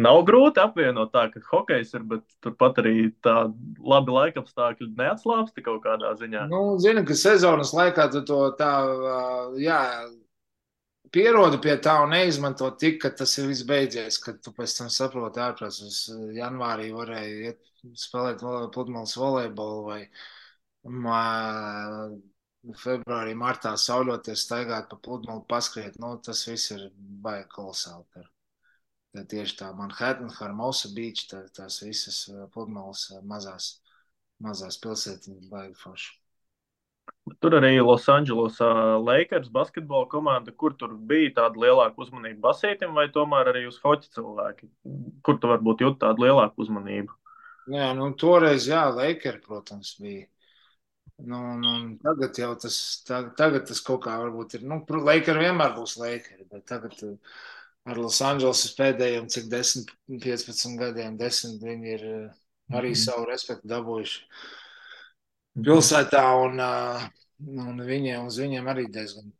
[0.00, 3.34] Nav grūti apvienot tā, ka hokejs ir, bet turpat arī tā
[3.82, 6.46] labi laikapstākļi neatslābsti kaut kādā ziņā.
[6.52, 8.70] Nu, zinu, ka sezonas laikā tu to tā,
[9.60, 9.80] jā,
[11.12, 14.92] pierodi pie tā un neizmanto tik, ka tas ir viss beidzies, kad tu pēc tam
[14.94, 16.04] saproti ārprāt, uz
[16.38, 17.60] janvārī varēja iet
[17.98, 20.00] spēlēt pludmales volejbolu vai
[20.86, 21.24] mā,
[22.82, 26.88] februārī, martā sauļoties, staigāt pa pludmali, paskriet, nu, tas viss ir
[27.24, 28.26] baigi kolosāli.
[29.30, 32.22] Tieši tā Manhattan, Hermosa Beach, tā, tās visas
[32.54, 33.72] pludmales mazās,
[34.42, 36.16] mazās pilsētiņas baigi forši.
[37.42, 38.68] Tur arī Losandželosā
[39.02, 44.12] Lakers basketbola komanda, kur tur bija tāda lielāka uzmanība basītam, vai tomēr arī uz hoķi
[44.14, 44.68] cilvēki?
[45.26, 47.16] Kur tu varbūt jūt tādu lielāku uzmanību?
[47.70, 50.28] Jā, nu toreiz, jā, Lakers, protams, bija.
[51.28, 51.72] Nu, nu,
[52.04, 52.76] tagad jau tas,
[53.08, 56.96] tagad, tagad tas kaut kā varbūt ir, nu, Lakers vienmēr būs Lakers, bet tagad.
[57.04, 57.40] Uh,
[57.88, 62.40] ar Losandželosu pēdējiem, cik 10, 15 gadiem, 10 viņi ir eh,
[62.76, 63.00] arī mm.
[63.02, 64.24] savu respektu dabūjuši
[65.66, 67.06] pilsētā, un, eh,
[67.66, 69.32] un viņiem, uz viņiem arī diezgan.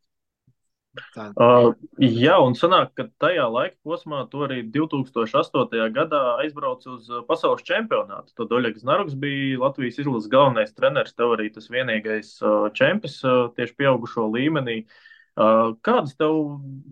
[1.14, 1.30] Tāda.
[1.38, 1.68] Uh,
[2.02, 5.84] jā, un sanāk, ka tajā laika posmā tu arī 2008.
[5.94, 8.34] gadā aizbrauc uz pasaules čempionātu.
[8.34, 13.46] Tad Oļegs Naruks bija Latvijas izlases galvenais treneris, tev arī tas vienīgais uh, čempions uh,
[13.54, 14.80] tieši pieaugušo līmenī.
[14.82, 15.06] Uh,
[15.40, 16.34] Kādas tev,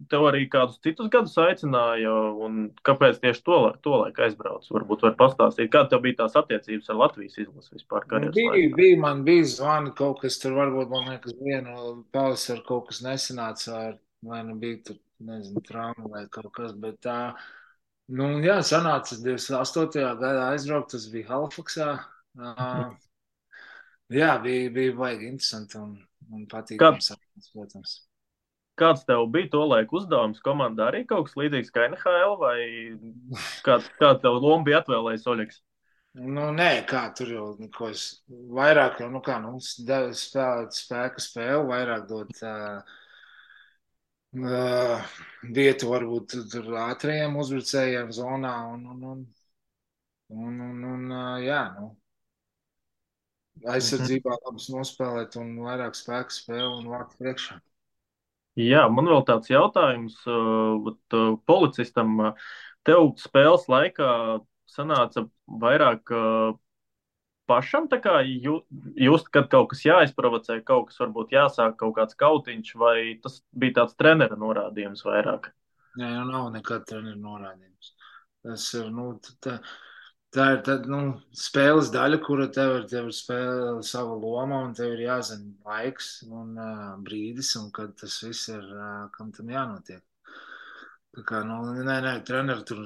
[0.09, 2.13] tev arī kādus citus gadus aicināja,
[2.47, 4.65] un kāpēc tieši to, to laiku aizbrauc?
[4.73, 8.07] Varbūt var pastāstīt, kāda tev bija tās attiecības ar Latvijas izlasi vispār?
[8.23, 12.89] Nu, bija, bija, man bija zvani kaut kas tur, varbūt man liekas, vienu pavasar kaut
[12.89, 13.85] kas nesanāca,
[14.25, 17.19] vai nu bija tur, nezinu, trauma vai kaut kas, bet tā,
[18.09, 20.09] nu, jā, sanāca 28.
[20.25, 21.93] gadā aizbraukt, tas bija Halifaksā.
[22.39, 22.95] Uh,
[24.23, 25.99] jā, bija, bija baigi interesanti un,
[26.33, 27.13] un patīkams,
[27.53, 27.99] protams.
[28.79, 30.43] Kāds tev bija to laiku uzdevums?
[30.45, 32.59] Komandā arī kaut kas līdzīgs kā NHL, vai
[33.67, 35.59] kāda kā tev loma bija atvēlējis Oļegs?
[36.19, 38.05] Nu, nē, kā tur jau neko es
[38.59, 42.97] vairāk, jau, nu kā, nu, spēlēt spēka spēli, vairāk dot uh,
[44.41, 45.13] uh,
[45.59, 49.23] vietu varbūt tur ātrajiem uzbrucējiem zonā un, un, un,
[50.49, 51.93] un, un, un uh, jā, nu,
[53.77, 57.61] aizsardzībā labas nospēlēt un vairāk spēka spēli un vārtu priekšā.
[58.59, 60.17] Jā, man vēl tāds jautājums
[60.87, 62.17] bet, policistam.
[62.87, 64.09] Tev spēles laikā
[64.71, 65.27] sanāca
[65.61, 66.11] vairāk
[67.49, 67.89] pašam
[68.97, 73.81] just, kad kaut kas jāizprovocē, kaut kas varbūt jāsāk, kaut kāds kautiņš, vai tas bija
[73.81, 75.53] tāds trenera norādījums vairāk?
[75.99, 77.95] Nē, nu nav nekad trenera norādījums.
[78.45, 79.11] Tas ir, nu,
[79.45, 79.88] tā, Tā
[80.37, 80.99] ir tā, nu,
[81.33, 86.11] spēles daļa, kura tev ir, tev ir spēle, sava loma, un tev ir jāzina laiks
[86.29, 90.03] un uh, brīdis, un kad tas viss ir, uh, kam tam jānotiek.
[91.17, 92.83] Tā kā, nu, nē, nē, treneri tur,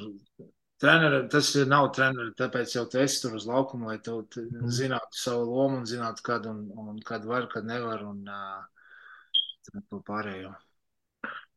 [0.82, 4.68] treneri, tas nav treneri, tāpēc jau tu esi tur uz laukuma, lai tu mm.
[4.70, 9.98] zinātu savu lomu un zinātu, kad, un, un kad var, kad nevar, un uh, to
[10.06, 10.54] pārējo.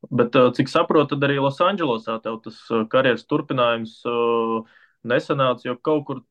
[0.10, 2.58] Bet, cik saprotu, tad arī Losandželosā tev tas
[2.92, 6.24] karjeras turpinājums uh, nesanāca, jo kaut kur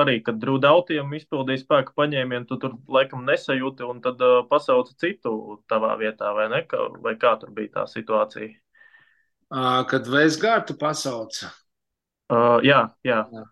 [0.00, 5.32] arī, kad drūdautiem izpildīja spēku paņēmienu, tu tur laikam nesajūti un tad uh, pasauca citu
[5.70, 6.64] tavā vietā, vai ne?
[6.68, 8.50] Ka, vai kā tur bija tā situācija?
[9.50, 11.52] Uh, kad Veisgārtu pasauca?
[12.30, 13.24] Uh, jā, jā.
[13.34, 13.46] jā.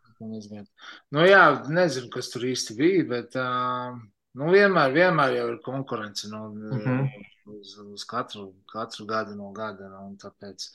[1.15, 3.99] Nu jā, nezinu, kas tur īsti bija, bet uh,
[4.39, 7.09] Nu, vienmēr, vienmēr jau ir konkurence nu, Mm -hmm.
[7.55, 9.89] uz, uz katru, katru gadu no gada.
[9.89, 10.69] Nu, un tāpēc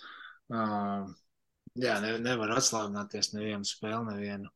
[0.49, 1.07] uh,
[1.79, 4.51] jā, ne, nevar atslābināties nevienu spēli, nevienu,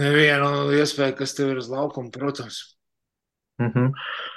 [0.00, 2.62] nevienu iespēju, kas tev ir uz laukuma, protams.
[3.62, 3.90] Mm -hmm.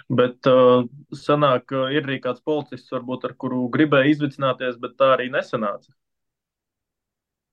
[0.09, 5.13] Bet uh, sanāk, uh, ir arī kāds policists, varbūt, ar kuru gribēja izvicināties, bet tā
[5.15, 5.93] arī nesanāca.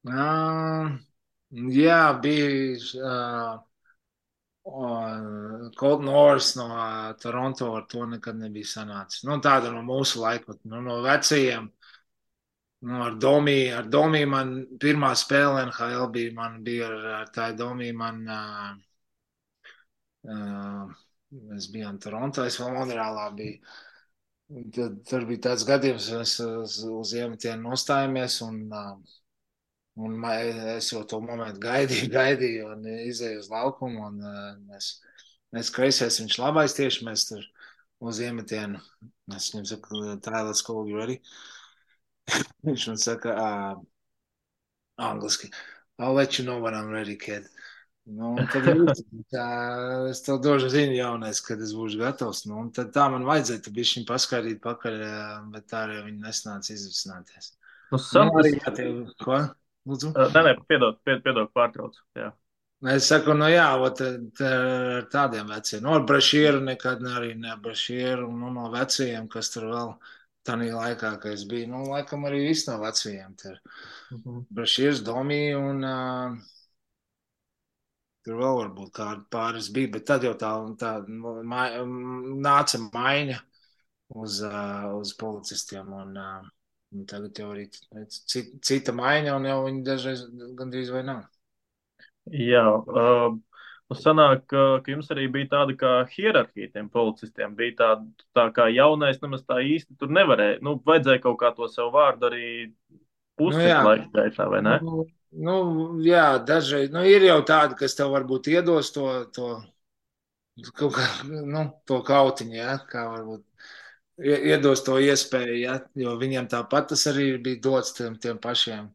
[0.04, 0.98] Uh,
[1.72, 2.76] jā, bija.
[3.00, 3.62] Uh,
[5.76, 9.24] Colt Norris no uh, Toronto ar to nekad nebija sanācis.
[9.28, 11.68] Nu, tāda no mūsu laikmetā, nu, no vecajiem.
[12.84, 17.96] Nu, ar Domiju, Domiju man pirmā spēle NHL bija, man bija ar, ar tā Domiju,
[17.96, 19.70] man, uh,
[20.28, 20.94] uh,
[21.52, 23.58] mēs bijām Torontā, es vēl Monreālā biju.
[24.76, 29.14] Tad, tur bija tāds gadījums, mēs uz, uz iemetienu nostājamies un uh,
[29.94, 34.08] Un es jau to momentu gaidīju, gaidīju, un izēju uz laukumu.
[34.08, 34.88] Un, uh, mēs,
[35.54, 37.44] mēs kreisēs, viņš labais tieši mēs tur
[38.02, 38.80] uz iemetienu.
[39.36, 41.20] Es viņam saku, let's go, you ready?
[42.68, 43.82] viņš man saka, uh,
[45.10, 45.50] angliski,
[45.98, 47.48] I'll let you know when I'm ready, kid.
[48.04, 48.66] Nu, tad
[49.32, 49.44] tā,
[50.10, 52.42] es tev došu ziņu jaunais, kad es būšu gatavs.
[52.50, 54.98] Nu, tad tā man vajadzēja, tu bišķiņ paskaidīt pakaļ,
[55.54, 57.54] bet tā arī viņi nesnāca izvisināties.
[57.54, 59.38] Nu, Nu, sam, arī, jā, tev, ko?
[59.88, 60.10] Lūdzu?
[60.16, 62.00] nē, nē, piedod, pied, piedod pārtrauc.
[62.18, 62.32] Jā.
[62.92, 64.00] Es saku, nu jā, ot,
[64.44, 65.84] ar tādiem veciem.
[65.84, 69.94] Nu, ar brašieru nekad ne arī ne brašieru, nu, no vecajiem, kas tur vēl
[70.48, 71.70] tādā laikā, kad es biju.
[71.72, 73.36] Nu, laikam arī viss no vecajiem.
[73.42, 73.60] Tur
[74.10, 74.46] Mhm.
[74.54, 76.36] brašieris, domī un uh,
[78.24, 80.92] tur vēl varbūt kādi pāris bija, bet tad jau tā, tā
[81.52, 81.68] mai,
[82.46, 83.38] nāca maiņa
[84.22, 86.50] uz, uh, uz policistiem un uh,
[86.94, 90.26] un tagad jau arī cita, cita maiņa un jau viņi dažreiz
[90.60, 91.24] gandrīz vai nav.
[92.32, 93.34] Jā, uh,
[93.90, 97.54] nu sanāk, ka, ka jums arī bija tāda kā hierarhija tiem policistiem.
[97.58, 100.60] Bija tāda, tā kā jaunais nemaz tā īsti tur nevarēja.
[100.64, 102.48] Nu, vajadzēja kaut kā to savu vārdu arī
[103.38, 104.78] puses Nu laika gaitā, vai ne?
[104.86, 105.04] Nu,
[105.48, 105.56] nu,
[106.06, 109.50] jā, dažreiz nu, ir jau tādi, kas tev varbūt iedos to, to,
[110.78, 113.44] kaut kā, nu, to kautiņu, ja, kā varbūt
[114.24, 118.90] ie- iedos to iespēju, ja, jo viņiem tāpat tas arī bija dots tiem, tiem pašiem.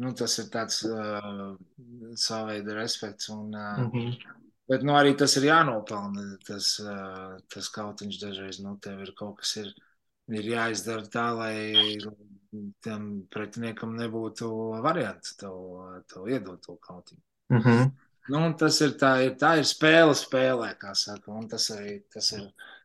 [0.00, 1.56] Nu, tas ir tāds uh,
[2.16, 3.28] savveida respekts.
[3.34, 4.38] Un, uh, Mhm.
[4.70, 6.24] Bet nu, arī tas ir jānopelna.
[6.46, 9.72] Tas, uh, tas kautiņš dažreiz nu, tev ir kaut kas, ir,
[10.30, 11.98] ir jāizdara tā, lai
[12.84, 14.50] tam pretiniekam nebūtu
[14.84, 15.56] variants tev,
[16.10, 17.22] tev iedot to kautiņu.
[17.56, 17.90] Mhm.
[18.30, 21.32] Nu, un tas ir tā, ir tā ir spēle, spēlē, kā saka.
[21.34, 22.44] Un tas arī tas ir,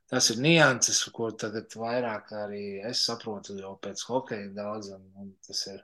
[0.10, 4.89] tas ir nianses, ko tagad vairāk arī es saprotu jau pēc hokeja daudz.
[4.97, 5.84] Un, un tas ir.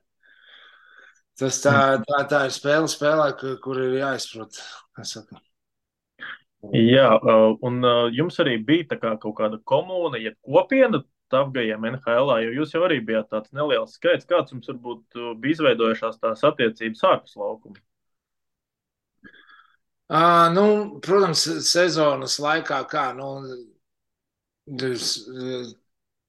[1.42, 3.32] Tas tā, tā, tā ir spēle, spēlē,
[3.64, 4.60] kur, ir jāizprot.
[6.78, 11.02] Jā, uh, un uh, jums arī bija kā kaut kāda komūna, ja kopiena
[11.32, 14.28] Tafgajiem NHL, jo jūs jau arī bijāt tāds neliels skaits.
[14.30, 17.82] Kāds jums varbūt uh, bija izveidojušās tās attiecības ārpus laukuma?
[20.12, 20.66] Uh, nu,
[21.02, 23.32] protams, sezonas laikā, kā nu,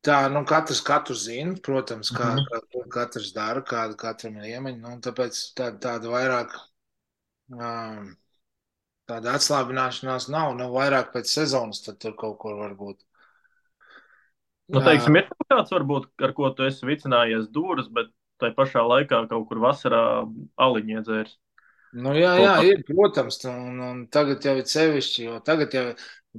[0.07, 2.47] tā, nu, katrs, katrs zina, protams, kā, Mhm.
[2.51, 4.81] kā ko katrs dara, kāda katram ir iemaņa.
[4.81, 6.57] Nu, tāpēc tā, tāda vairāk,
[7.53, 8.17] um,
[9.09, 10.57] tāda atslābināšanās nav.
[10.57, 12.99] Nu, vairāk pēc sezonas tad tur kaut kur var būt.
[14.73, 18.09] Nu, teiksim, ir kaut kāds, varbūt, ar ko tu esi vicinājies dūris, bet
[18.41, 20.25] tai pašā laikā kaut kur vasarā
[20.59, 21.37] aliņi iedzērs.
[21.93, 25.83] Nu, jā, jā, ir, protams, un, un tagad jau ir sevišķi, jo tagad jau,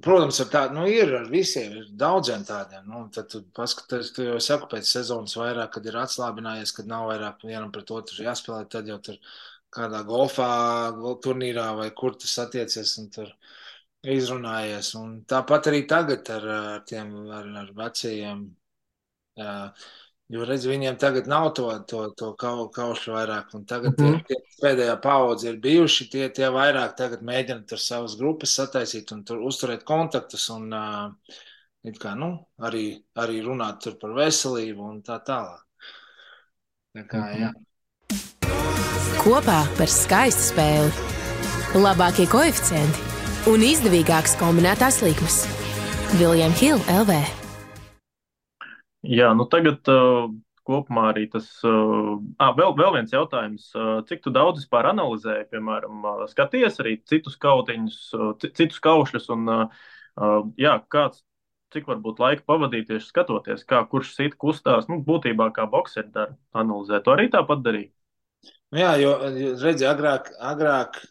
[0.01, 4.25] protams, ar tādu, nu, ir ar visiem, ir daudziem tādiem, nu, tad tu paskaties, tu
[4.25, 8.63] jau saku pēc sezonas vairāk, kad ir atslābinājies, kad nav vairāk vienam pret otru jāspēlē,
[8.73, 9.19] tad jau tur
[9.77, 10.49] kādā golfā,
[10.97, 13.29] gol- turnīrā vai kur tas attiecies un tur
[14.17, 18.41] izrunājies, un tāpat arī tagad ar, ar tiem, ar, ar vecajiem,
[19.41, 19.85] uh,
[20.31, 23.53] Jo redz, viņiem tagad nav to, to, to kau, kaušu vairāk.
[23.53, 24.23] Un tagad Mhm.
[24.25, 26.95] tie, tie pēdējā paudze ir bijuši tie, tie vairāk.
[26.95, 30.49] Tagad mēģina tur savas grupas sataisīt un tur uzturēt kontaktus.
[30.49, 31.11] Un, uh,
[31.83, 35.59] it kā, nu, arī, arī runāt tur par veselību un tā tālāk.
[36.95, 37.41] Tā kā, Mhm.
[37.43, 37.51] jā.
[39.23, 40.91] Kopā par skaistu spēli.
[41.73, 42.99] Labākie koeficienti
[43.49, 45.45] un izdevīgākas kombinētās likmes.
[46.19, 47.42] Viljams Hilde LV.
[49.03, 50.29] Jā, nu tagad uh,
[50.67, 51.49] kopumā arī tas.
[51.67, 53.67] Uh, à, vēl, vēl viens jautājums.
[53.75, 59.27] Uh, cik daudz vispār analizēji, piemēram, uh, skaties arī citus kautiņus, uh, ci- citus kaušļus,
[59.35, 59.83] un uh,
[60.15, 61.23] uh, jā, kāds,
[61.75, 66.37] cik varbūt laika pavadīt tieši skatoties, kā kurš sit kustās, nu, būtībā kā boxeri dara,
[66.55, 67.01] analizē.
[67.03, 67.91] To arī tāpat darīja.
[68.73, 71.01] Nu Jā, jo, jo redzi, agrāk, agrāk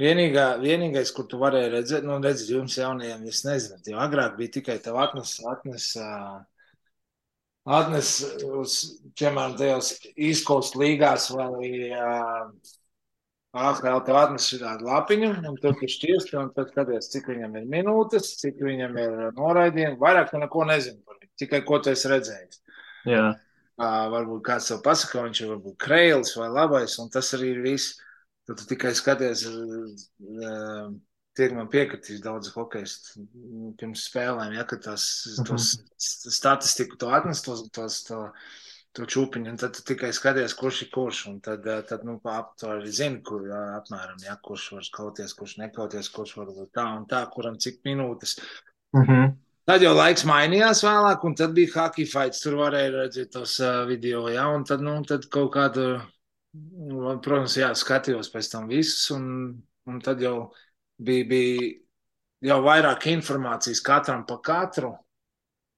[0.00, 4.54] Vienīgā, vienīgais, kur tu varēji redzēt, nu, redzēt, jums jaunajiem, es nezinu, jo agrāk bija
[4.54, 5.90] tikai tev atnes, atnes,
[7.68, 8.12] atnes
[8.46, 8.76] uz,
[9.18, 11.90] piemēram, tajos īskos līgās vai
[13.50, 17.70] AHL tev atnes šādu lapiņu, un tur tu šķirsti, un tad skaties, cik viņam ir
[17.70, 22.10] minūtes, cik viņam ir noraidījumi, vairāk tu neko nezinu par viņu, tikai ko tu esi
[22.12, 22.62] redzējis.
[23.10, 23.24] Jā.
[23.80, 27.62] Uh, varbūt kāds tev pasaka, viņš ir varbūt krēls vai labais, un tas arī ir
[27.64, 27.98] viss.
[28.48, 30.90] Tad tu tikai skaties, uh,
[31.38, 32.96] tiek man piekritīs daudz hokejs
[33.80, 35.04] pirms spēlēm, ja, ka tās,
[35.46, 38.20] tos statistiku to atnes, tos, tos, to,
[38.96, 42.56] to čūpiņu, un tad tu tikai skaties, kurš ir kurš, un tad, tad nu, ap
[42.60, 46.88] to arī zini, kur apmēram, ja, kurš var kauties, kurš nekauties, kurš var būt tā
[46.96, 48.38] un tā, kuram cik minūtes.
[48.96, 49.34] Mm -hmm.
[49.70, 52.40] Tad jau laiks mainījās vēlāk, un tad bija hockey fights.
[52.40, 56.00] Tur varēja redzēt tos uh, video, ja, un tad, nu, tad kaut kādu
[57.22, 59.24] Protams, jā, skatījos pēc tam visus, un,
[59.86, 60.50] un tad jau
[61.00, 61.70] bija, bija
[62.50, 64.94] jau vairāk informācijas katram pa katru.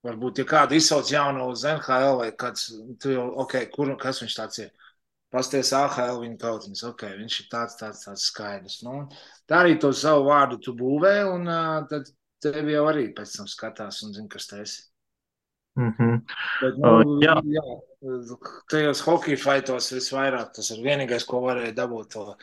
[0.02, 4.38] Varbūt, ja kādu izsauc jaunu uz NHL vai kāds, tu jau, ok, kur, kas viņš
[4.38, 4.72] tāds ir?
[5.32, 8.80] Pasties AHL viņa tautiņas, ok, viņš ir tāds, tāds, tāds skaidrs.
[8.84, 9.06] Nu,
[9.48, 12.10] tā arī to savu vārdu tu būvē, un uh, tad
[12.42, 14.82] tevi jau arī pēc tam skatās un zina, kas tu esi.
[15.78, 16.18] Mm -hmm.
[16.60, 17.38] Bet, nu, uh, jā.
[17.54, 17.62] jā,
[18.68, 22.36] tajos hockey faitos visvairāk tas ir vienīgais, ko varēja dabūt to,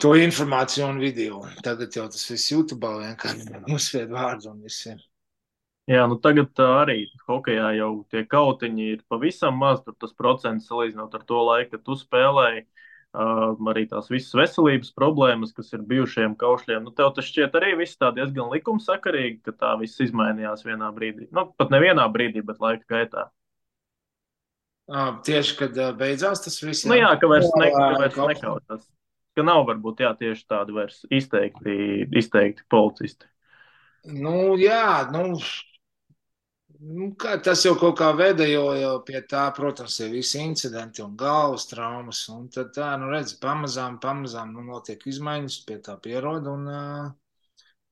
[0.00, 1.42] to informāciju un video.
[1.64, 5.00] Tagad jau tas viss YouTube vienkārši uzsvied vārdu un visiem.
[5.86, 11.14] Jā, nu tagad arī hokeja jau tie kautiņi ir pavisam maz, tur tas procents salīdzinot
[11.14, 12.66] ar to laiku, kad tu spēlēji.
[13.16, 16.82] Uh, arī tās visas veselības problēmas, kas ir bijušiem kaušļiem.
[16.84, 21.30] Nu, tev tas šķiet arī viss tā diezgan likumsakarīgi, ka tā viss izmainījās vienā brīdī.
[21.32, 23.24] Nu, pat ne vienā brīdī, bet laika gaitā.
[24.90, 26.84] Uh, tieši, kad uh, beidzās tas viss.
[26.84, 28.84] Jā, nu, jā ka vairs, ne, ka vairs nekautas.
[29.36, 33.28] Ka nav varbūt jā, tieši tādi vairs izteikti, izteikti policisti.
[34.06, 35.34] Nu, jā, nu,
[36.80, 37.06] Nu,
[37.44, 41.64] tas jau kaut kā veda, jo, jo pie tā, protams, ir visi incidenti un galvas
[41.70, 42.20] traumas.
[42.32, 46.48] Un tad tā, nu, redz, pamazām, pamazām nu, notiek izmaiņas, pie tā pierod.
[46.52, 46.68] Un,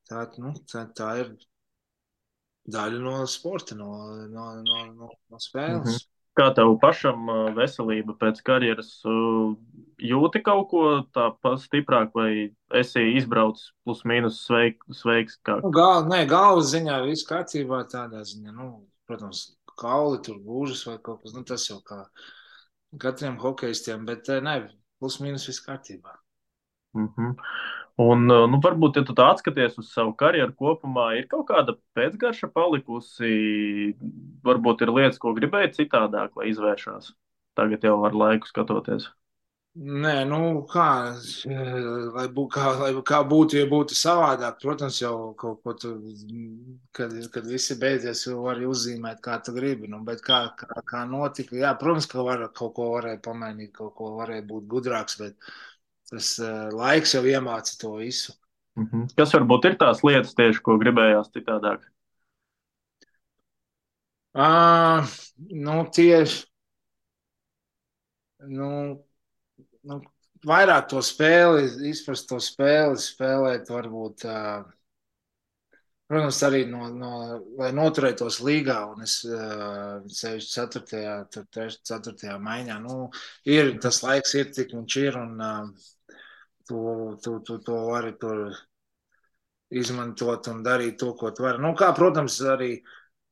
[0.09, 1.31] tā, nu, tā, tā ir
[2.75, 3.89] daļa no sporta, no,
[4.29, 5.81] no, no, no, no spēles.
[5.81, 6.14] Mm -hmm.
[6.35, 8.89] Kā tev pašam veselība pēc karjeras
[10.03, 10.81] jūti kaut ko
[11.15, 15.37] tādu stiprāk, vai esi izbraucis plus mīnus sveik, sveiks?
[15.47, 15.61] Kā...
[15.63, 18.51] Nu, gal, nē, galvas ziņā viss kārtībā tādā ziņā.
[18.55, 18.67] Nu,
[19.07, 19.45] protams,
[19.79, 22.03] kauli tur gūžas vai kaut kas, nu tas jau kā
[22.99, 24.59] katriem hokeistiem, bet nē,
[24.99, 26.19] plus mīnus viss kārtībā.
[26.95, 27.35] Mm -hmm.
[27.95, 32.49] Un, nu, varbūt, ja tu tā atskaties uz savu karjeru kopumā, ir kaut kāda pēcgarša
[32.51, 33.95] palikusi.
[34.43, 37.13] Varbūt ir lietas, ko gribēji citādāk, lai izvēršās.
[37.55, 39.07] Tagad jau ar laiku skatoties.
[39.75, 40.37] Nē, nu,
[40.71, 40.87] kā,
[42.15, 45.97] lai, bū, kā, lai kā būtu, ja būtu savādāk, protams, jau kaut ko tur,
[46.95, 49.89] kad, kad viss ir beidzies, jau var uzzīmēt, kā tu gribi.
[49.91, 53.91] Nu, bet kā, kā, kā notika, jā, protams, ka var, kaut ko varēja pamainīt, kaut
[53.99, 55.51] ko varēja būt gudrāks, bet
[56.15, 58.33] tas uh, laiks jau iemāca to visu.
[58.75, 59.11] Mm -hmm.
[59.17, 61.85] Kas varbūt ir tās lietas tieši, ko gribējās citādāk?
[64.35, 66.43] Uh, nu, tieši,
[68.51, 68.69] nu,
[69.83, 70.01] nu,
[70.43, 74.25] vairāk to spēli, izprast to spēli, spēlēt varbūt.
[74.27, 74.65] Uh,
[76.05, 77.11] Protams, arī no, no,
[77.57, 81.31] lai noturētos līgā, un es uh, 64.
[81.89, 82.35] 4.
[82.45, 82.97] maiņā, nu,
[83.49, 85.87] ir tas laiks, ir tik viņš ir, un uh,
[86.67, 86.81] tu,
[87.23, 88.47] tu, tu to vari tur
[89.75, 91.61] izmantot un darīt to, ko tu vari.
[91.61, 92.77] Nu, kā, protams, arī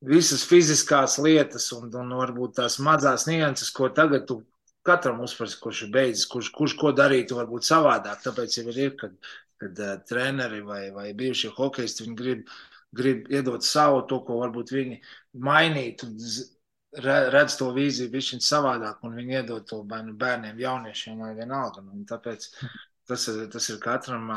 [0.04, 4.42] visas fiziskās lietas un, un varbūt tās mazās nianses, ko tagad tu
[4.84, 8.20] katram uzprast, kurš ir beidzis, kurš, kurš ko darītu, varbūt savādāk.
[8.26, 9.14] Tāpēc jau ir, kad,
[9.62, 12.50] kad uh, treneri vai, vai bijušie hokeisti grib,
[12.96, 15.00] grib iedot savu to, ko varbūt viņi
[15.46, 16.10] mainītu,
[17.04, 21.82] redz to vīziju bišķiņ savādāk, un viņi iedod to bērniem, jauniešiem vai vienalga.
[21.82, 22.50] Un tāpēc
[23.10, 24.30] tas ir, tas ir katram,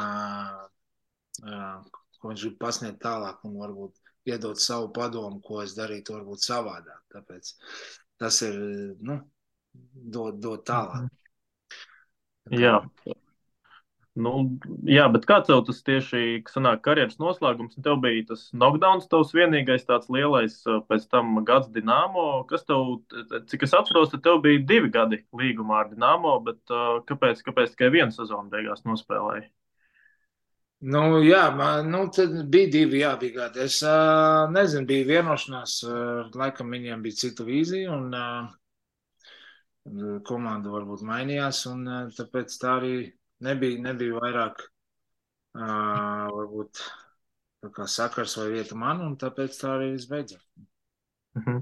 [1.36, 4.00] ko viņš grib pasniegt tālāk, un varbūt
[4.30, 7.02] iedot savu padomu, ko es darītu, varbūt savādāk.
[7.14, 7.52] Tāpēc
[8.20, 8.58] tas ir,
[9.06, 9.20] nu,
[10.16, 11.08] dot, dot tālāk.
[12.54, 12.78] Jā.
[14.16, 14.30] Nu,
[14.88, 19.84] jā, bet kāds tev tas tieši, sanāk karjeras noslēgums, tev bija tas knockdowns, tavs vienīgais
[19.84, 20.54] tāds lielais,
[20.88, 23.02] pēc tam gads Dinamo, kas tev,
[23.50, 26.74] cik es atceros, tad tev bija divi gadi līgumā ar Dinamo, bet
[27.10, 29.50] kāpēc, kāpēc tikai vienu sezonu beigās nospēlēji?
[30.96, 32.06] Nu, jā, man nu,
[32.52, 33.62] bija divi, jā, bija gadi.
[33.64, 38.48] Es uh, nezinu, bija vienošanās, uh, laikam viņiem bija cita vīzija, un uh,
[40.24, 41.84] komanda varbūt mainījās, un
[42.16, 42.96] tāpēc tā arī
[43.44, 46.80] nebija, nebija vairāk uh, varbūt
[47.90, 50.42] sakars vai vieta man, un tāpēc tā arī viss beidzās.
[51.36, 51.58] Mhm.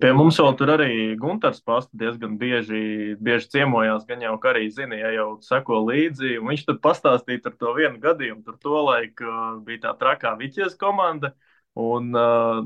[0.00, 4.06] Pie mums vēl tur arī Gunārs Pasta diezgan bieži, bieži ciemojās.
[4.08, 6.38] Gan jau arī zina, ja jau seko līdzi.
[6.40, 8.40] Viņš tur pastāstīja par to vienu gadījumu.
[8.46, 11.34] Tur tolaik uh, bija tā trakā Viķies komanda.
[11.78, 12.08] Un,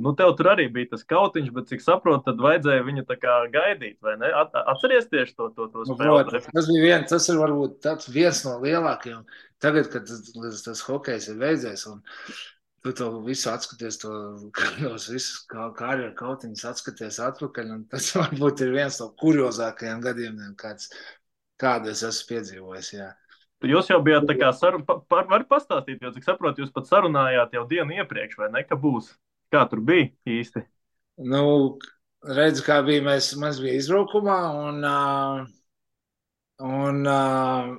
[0.00, 3.34] nu, tev tur arī bija tas kautiņš, bet, cik saprotu, tad vajadzēja viņu tā kā
[3.52, 4.30] gaidīt, vai ne?
[4.38, 6.22] At, atceries tieši to, to, to Nu, spēli.
[6.30, 9.26] protams, tas bija viens, tas ir varbūt tāds viens no lielākajiem.
[9.60, 12.00] Tagad, kad tas, tas, tas hokejs ir beidzies, un
[12.82, 14.12] tu to visu atskaties, to
[14.80, 20.56] tos visus kā karjeru kautiņus atskaties atpakaļ, un tas varbūt ir viens no kuriozākajiem gadījumiem,
[20.58, 20.88] kāds,
[21.60, 22.94] kādu es esmu piedzīvojis.
[22.96, 23.12] Jā.
[23.68, 26.88] Jūs jau bijāt tā kā sarunā, pa, par, var pastāstīt, jo, cik saprotu, jūs pat
[26.90, 29.12] sarunājāt jau dienu iepriekš, vai ne, ka būs?
[29.52, 30.64] Kā tur bija īsti?
[31.28, 31.78] Nu,
[32.24, 34.36] redz, kā bija, mēs, mēs bija izbraukumā,
[34.68, 35.42] un, uh,
[36.68, 37.72] un uh,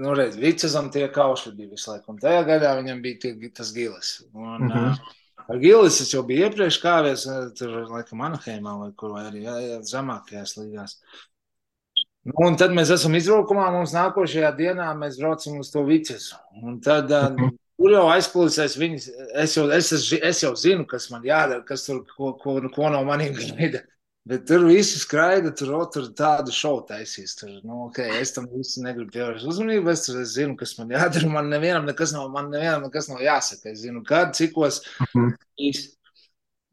[0.00, 3.72] nu, redz, Vicezam tie kauši bija visu laiku, un tajā gadā viņam bija tie, tas
[3.76, 4.20] gilis.
[4.34, 4.92] Un, Mhm.
[4.92, 5.16] uh,
[5.50, 9.56] ar gilis jau biju iepriekš kāvies, uh, tur, laikam, Anaheimā, vai kur, vai arī jā,
[9.66, 10.96] jā, zemākajās līgās.
[11.00, 11.18] Nu,
[12.26, 16.36] un tad mēs esam izbraukumā, mums nākošajā dienā mēs braucam uz to Vicesu.
[16.62, 17.56] Un tad uh, Mhm.
[17.80, 19.06] Tur jau aizklausās viņas.
[19.40, 22.90] Es jau, es, es, es jau zinu, kas man jādara, kas tur, ko, ko, ko
[22.92, 23.80] no maniem gaida.
[24.28, 27.32] Bet tur viss skraida, tur, tur tādu šovu taisīs.
[27.38, 29.88] Tur, nu, okay, es tam visu negribu pievērst uzmanību.
[29.94, 31.30] Es, tur, es zinu, kas man jādara.
[31.32, 33.72] Man nevienam nekas nav, man nevienam nekas nav jāsaka.
[33.72, 34.82] Es zinu, kad, cikos.
[35.08, 35.32] Mhm.
[35.70, 35.96] Īsti.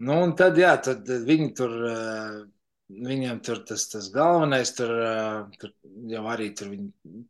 [0.03, 1.79] Nu, un tad, jā, tad viņi tur.
[1.87, 2.43] Uh,
[2.87, 4.91] Viņam tur tas, tas galvenais, tur,
[5.59, 5.73] tur
[6.07, 6.71] jau arī tur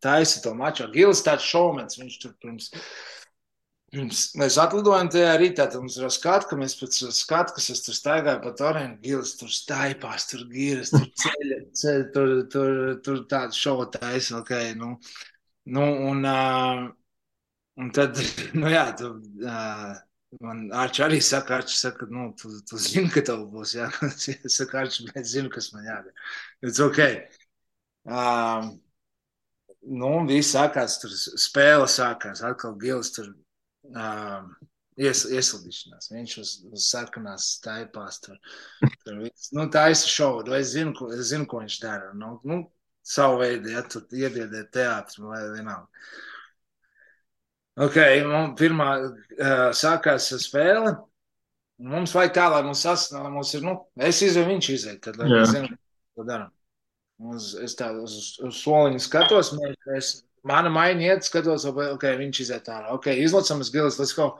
[0.04, 0.86] taisa to maču.
[0.94, 2.68] Gils tāds šovmens, viņš tur pirms,
[3.90, 7.82] pirms mēs atlidojam tajā rītā, tad mums ir skats, ka mēs pēc skata, kas es
[7.82, 13.20] tur staigāju pa torēnu, Gils tur staipās, tur gīras, tur ceļa, ceļa tur, tur, tur
[13.34, 14.94] tādu šovu taisa, ok, nu,
[15.74, 16.86] nu un, uh,
[17.82, 18.22] un tad,
[18.62, 19.98] nu jā, tu, uh,
[20.44, 24.28] Man Arčs arī saka, Arčs saka, nu, tu, tu zini, ka tev būs jākas.
[24.34, 26.26] Es saku, Arčs, bet es zinu, kas man jādara.
[26.62, 27.00] It's ok.
[28.04, 28.74] Um,
[29.88, 34.52] nu, un viss sākās, tur spēle sākās, atkal Gils tur um,
[35.00, 36.10] ies, iesludīšanās.
[36.12, 38.36] Viņš uz, uz sarkanās staipās tur.
[39.04, 39.52] tur viss.
[39.56, 40.44] nu, tā ir šovu.
[40.58, 42.12] Es zinu, ko, es zinu, ko viņš dara.
[42.16, 42.66] Nu, nu,
[43.08, 45.88] savu veidu, ja tur iebiedē teātri vai vienalga.
[47.78, 48.22] Okay,
[48.58, 50.96] pirmā uh, sākās spēle.
[51.78, 55.02] Mums vajag tā, lai mums sasniegtu, mums ir, nu, es izvēlu, viņš izvēlu.
[55.04, 55.76] Tad, lai mēs zinām,
[56.18, 56.50] ko darām.
[57.30, 58.16] Uz, es tā uz,
[58.46, 60.08] uz soliņu skatos, mēs, es,
[60.46, 62.90] mana maiņa iet, skatos, ok, viņš iziet ārā.
[62.96, 64.32] Ok, izlacam, es gilas, let's go.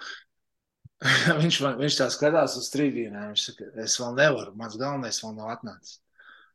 [1.42, 3.14] viņš, man, viņš tā skatās uz trījiem.
[3.30, 6.00] Viņš saka, es vēl nevaru, mans galvenais vēl nav atnācis.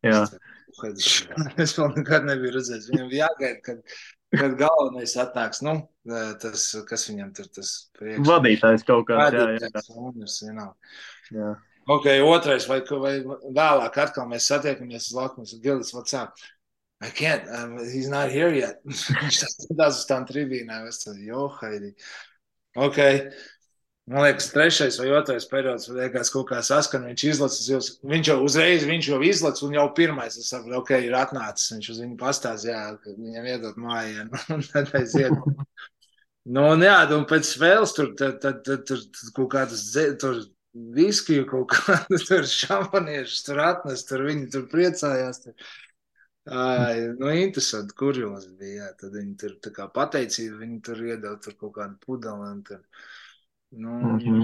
[0.04, 0.26] Jā.
[0.82, 1.14] Viņš,
[1.64, 2.92] es vēl nekad nebiju redzējis.
[2.92, 3.98] Viņam jāgaida, kad,
[4.36, 5.64] kad galvenais atnāks.
[5.64, 5.78] Nu,
[6.42, 8.26] tas, kas viņam tur tas priekš.
[8.28, 9.38] Vadītājs kaut kāds.
[9.38, 10.96] Jā, jā, Vadītājs, Lunders, vienalga.
[11.32, 11.54] jā.
[11.92, 13.14] Ok, otrais, vai, vai
[13.52, 15.56] vēlāk atkal mēs satiekamies uz laukums.
[15.64, 16.38] Gildis, what's up?
[17.04, 18.80] I can't, um, he's not here yet.
[18.88, 20.88] Viņš skatās uz tām tribīnēm.
[20.88, 21.92] Es tādu, jo, Haidi.
[22.80, 23.02] Ok.
[24.08, 27.06] Man liekas, trešais vai otrais periods, liekas, kaut kā saskan.
[27.12, 31.16] Viņš izlacis, viņš jau uzreiz, viņš jau izlacis, un jau pirmais, es saprotu, ok, ir
[31.20, 31.72] atnācis.
[31.76, 35.36] Viņš uz viņu pastāstīja, ka viņam iedot mājienu, un tad aiziet.
[36.46, 39.86] Nu, un jā, un pēc spēles tur, tad, tad, tad, tur, tur kaut kādas,
[40.20, 40.42] tur
[40.74, 45.40] viskiju, kaut kādu tur šampaniešus tur atnest, tur viņi tur priecājās.
[45.46, 45.56] Tur.
[46.52, 51.40] Ai, nu, interesanti, kurjos bija, jā, tad viņi tur tā kā pateicība, viņi tur iedod
[51.46, 52.82] tur kaut kādu pudeli, tur,
[53.80, 54.44] nu, Mhm.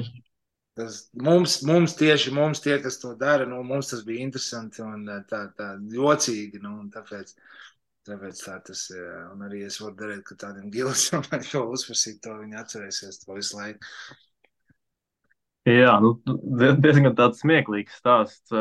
[0.79, 5.03] tas mums, mums tieši, mums tie, kas to dara, nu, mums tas bija interesanti un
[5.27, 7.35] tā, tā jocīgi, nu, un tāpēc,
[8.09, 12.35] tāpēc tā tas, jā, un arī es varu darīt, ka tādiem gilisam, ko uzprasīt, to
[12.41, 13.93] viņi atcerēsies to visu laiku.
[15.69, 16.15] Jā, nu,
[16.57, 18.53] die- diezgan tāds smieklīgs stāsts.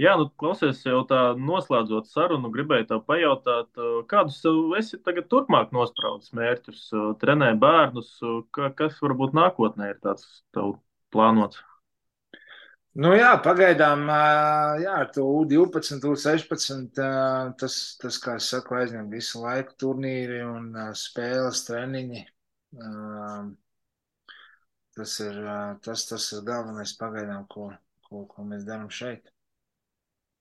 [0.00, 3.68] Jā, nu, klausies, jau tā noslēdzot sarunu, gribēju tev pajautāt,
[4.10, 6.88] kādus tev esi tagad turpmāk nospraudis mērķus,
[7.22, 8.10] trenē bērnus,
[8.50, 10.26] ka- kas varbūt nākotnē ir tāds
[10.56, 10.78] tev
[11.14, 11.62] plānots?
[12.98, 14.08] Nu, jā, pagaidām,
[14.82, 17.10] jā, ar to U12, U16, ā,
[17.60, 22.24] tas, tas, kā es saku, aizņem visu laiku turnīri un spēles, treniņi.
[24.98, 25.38] Tas ir,
[25.86, 27.68] tas, tas ir galvenais pagaidām, ko,
[28.08, 29.30] ko, ko mēs darām šeit.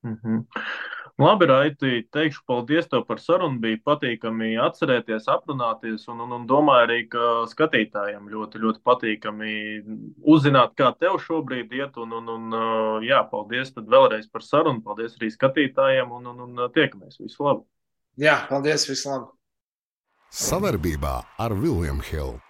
[0.05, 0.45] Mhm.
[1.17, 3.57] Labi, Raiti, teikšu paldies tev par sarunu.
[3.61, 9.55] Bija patīkami atcerēties, aprunāties, un, un, un domāju arī, ka skatītājiem ļoti, ļoti patīkami
[10.21, 11.97] uzzināt, kā tev šobrīd iet.
[11.97, 16.45] Un, un, un, uh, jā, paldies tad vēlreiz par sarunu, paldies arī skatītājiem, un, un,
[16.45, 17.17] un uh, tiekamies.
[17.23, 17.65] Visu labu!
[18.21, 19.33] Jā, paldies, vislabāk!
[20.37, 22.46] Savarbībā ar Vilniņu Hildu.